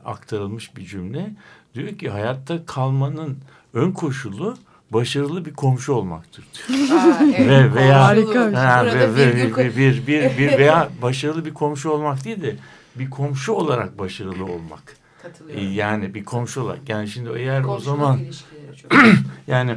[0.06, 1.36] aktarılmış bir cümle.
[1.78, 3.38] Diyor ki hayatta kalmanın
[3.74, 4.58] ön koşulu
[4.92, 6.90] başarılı bir komşu olmaktır diyor.
[7.00, 8.54] Aa, evet, Ve veya Harika bir.
[8.54, 12.56] Ha, ve, ve- koy- bir, bir, bir, bir veya başarılı bir komşu olmak değil de
[12.96, 14.98] bir komşu olarak başarılı olmak.
[15.22, 15.74] Katılıyorum.
[15.74, 16.90] Yani bir komşu olarak.
[16.90, 18.92] Yani şimdi eğer o Komşuluk zaman ilişkileri çok.
[19.48, 19.76] yani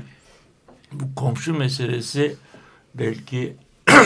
[0.93, 2.37] bu komşu meselesi
[2.95, 3.57] belki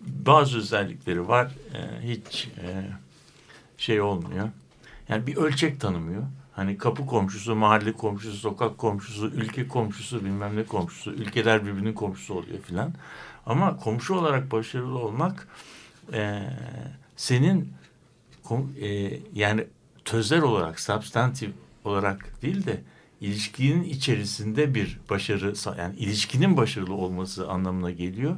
[0.00, 1.52] bazı özellikleri var.
[1.74, 2.82] E, hiç e,
[3.78, 4.48] şey olmuyor.
[5.10, 6.22] Yani bir ölçek tanımıyor.
[6.52, 12.34] Hani kapı komşusu, mahalle komşusu, sokak komşusu, ülke komşusu, bilmem ne komşusu, ülkeler birbirinin komşusu
[12.34, 12.92] oluyor filan.
[13.46, 15.48] Ama komşu olarak başarılı olmak
[16.12, 16.42] e,
[17.16, 17.72] senin
[18.80, 19.66] e, yani
[20.04, 21.50] tözler olarak, substantif
[21.84, 22.80] olarak değil de
[23.20, 28.36] ilişkinin içerisinde bir başarı, yani ilişkinin başarılı olması anlamına geliyor.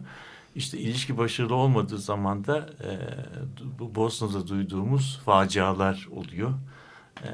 [0.57, 2.91] İşte ilişki başarılı olmadığı zaman da e,
[3.79, 6.51] bu Bosna'da duyduğumuz facialar oluyor.
[7.25, 7.29] E,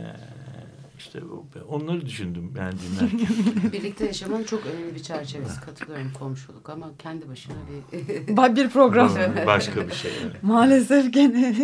[0.99, 1.21] işte
[1.69, 3.73] onları düşündüm ben dinlerken.
[3.73, 5.61] Birlikte yaşamanın çok önemli bir çerçevesi.
[5.61, 7.55] Katılıyorum komşuluk ama kendi başına
[8.29, 8.57] bir...
[8.57, 9.11] bir program.
[9.47, 10.11] Başka bir şey.
[10.11, 10.33] Yani.
[10.43, 11.55] Maalesef gene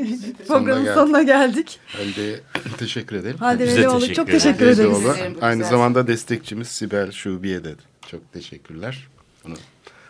[0.48, 0.94] programın geldik.
[0.94, 1.80] sonuna geldik.
[1.86, 2.40] Halde
[2.78, 3.38] teşekkür ederim.
[3.38, 5.07] Halde Biz de Velioğlu teşekkür çok teşekkür ederiz.
[5.40, 7.74] Aynı zamanda destekçimiz Sibel Şubiye de.
[8.07, 9.09] Çok teşekkürler.
[9.46, 9.55] Ona,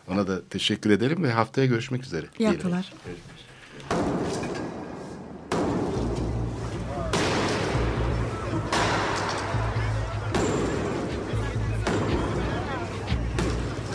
[0.09, 2.27] ona da teşekkür ederim ve haftaya görüşmek üzere.
[2.39, 2.93] İyi haftalar.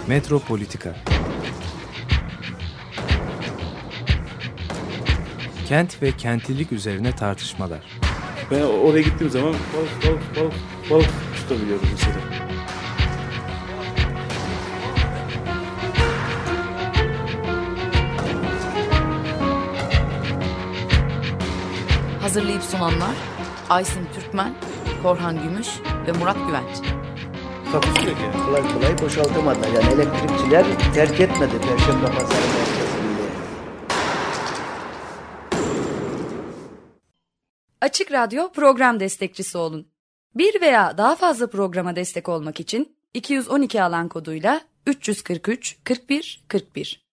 [0.07, 0.95] Metropolitika
[5.67, 7.79] Kent ve kentlilik üzerine tartışmalar.
[8.51, 10.53] Ben oraya gittiğim zaman balık balık balık
[10.89, 12.48] balık tutabiliyorum mesela.
[22.39, 23.15] Hazırlayıp sunanlar
[23.69, 24.53] Aysin Türkmen,
[25.03, 25.67] Korhan Gümüş
[26.07, 26.77] ve Murat Güvenç.
[27.71, 28.45] Takusu yok yani.
[28.45, 29.67] Kolay kolay boşaltamadılar.
[29.67, 33.29] Yani elektrikçiler terk etmedi Perşembe Pazarı merkezini.
[37.81, 39.87] Açık Radyo program destekçisi olun.
[40.35, 47.08] Bir veya daha fazla programa destek olmak için 212 alan koduyla 343 41 41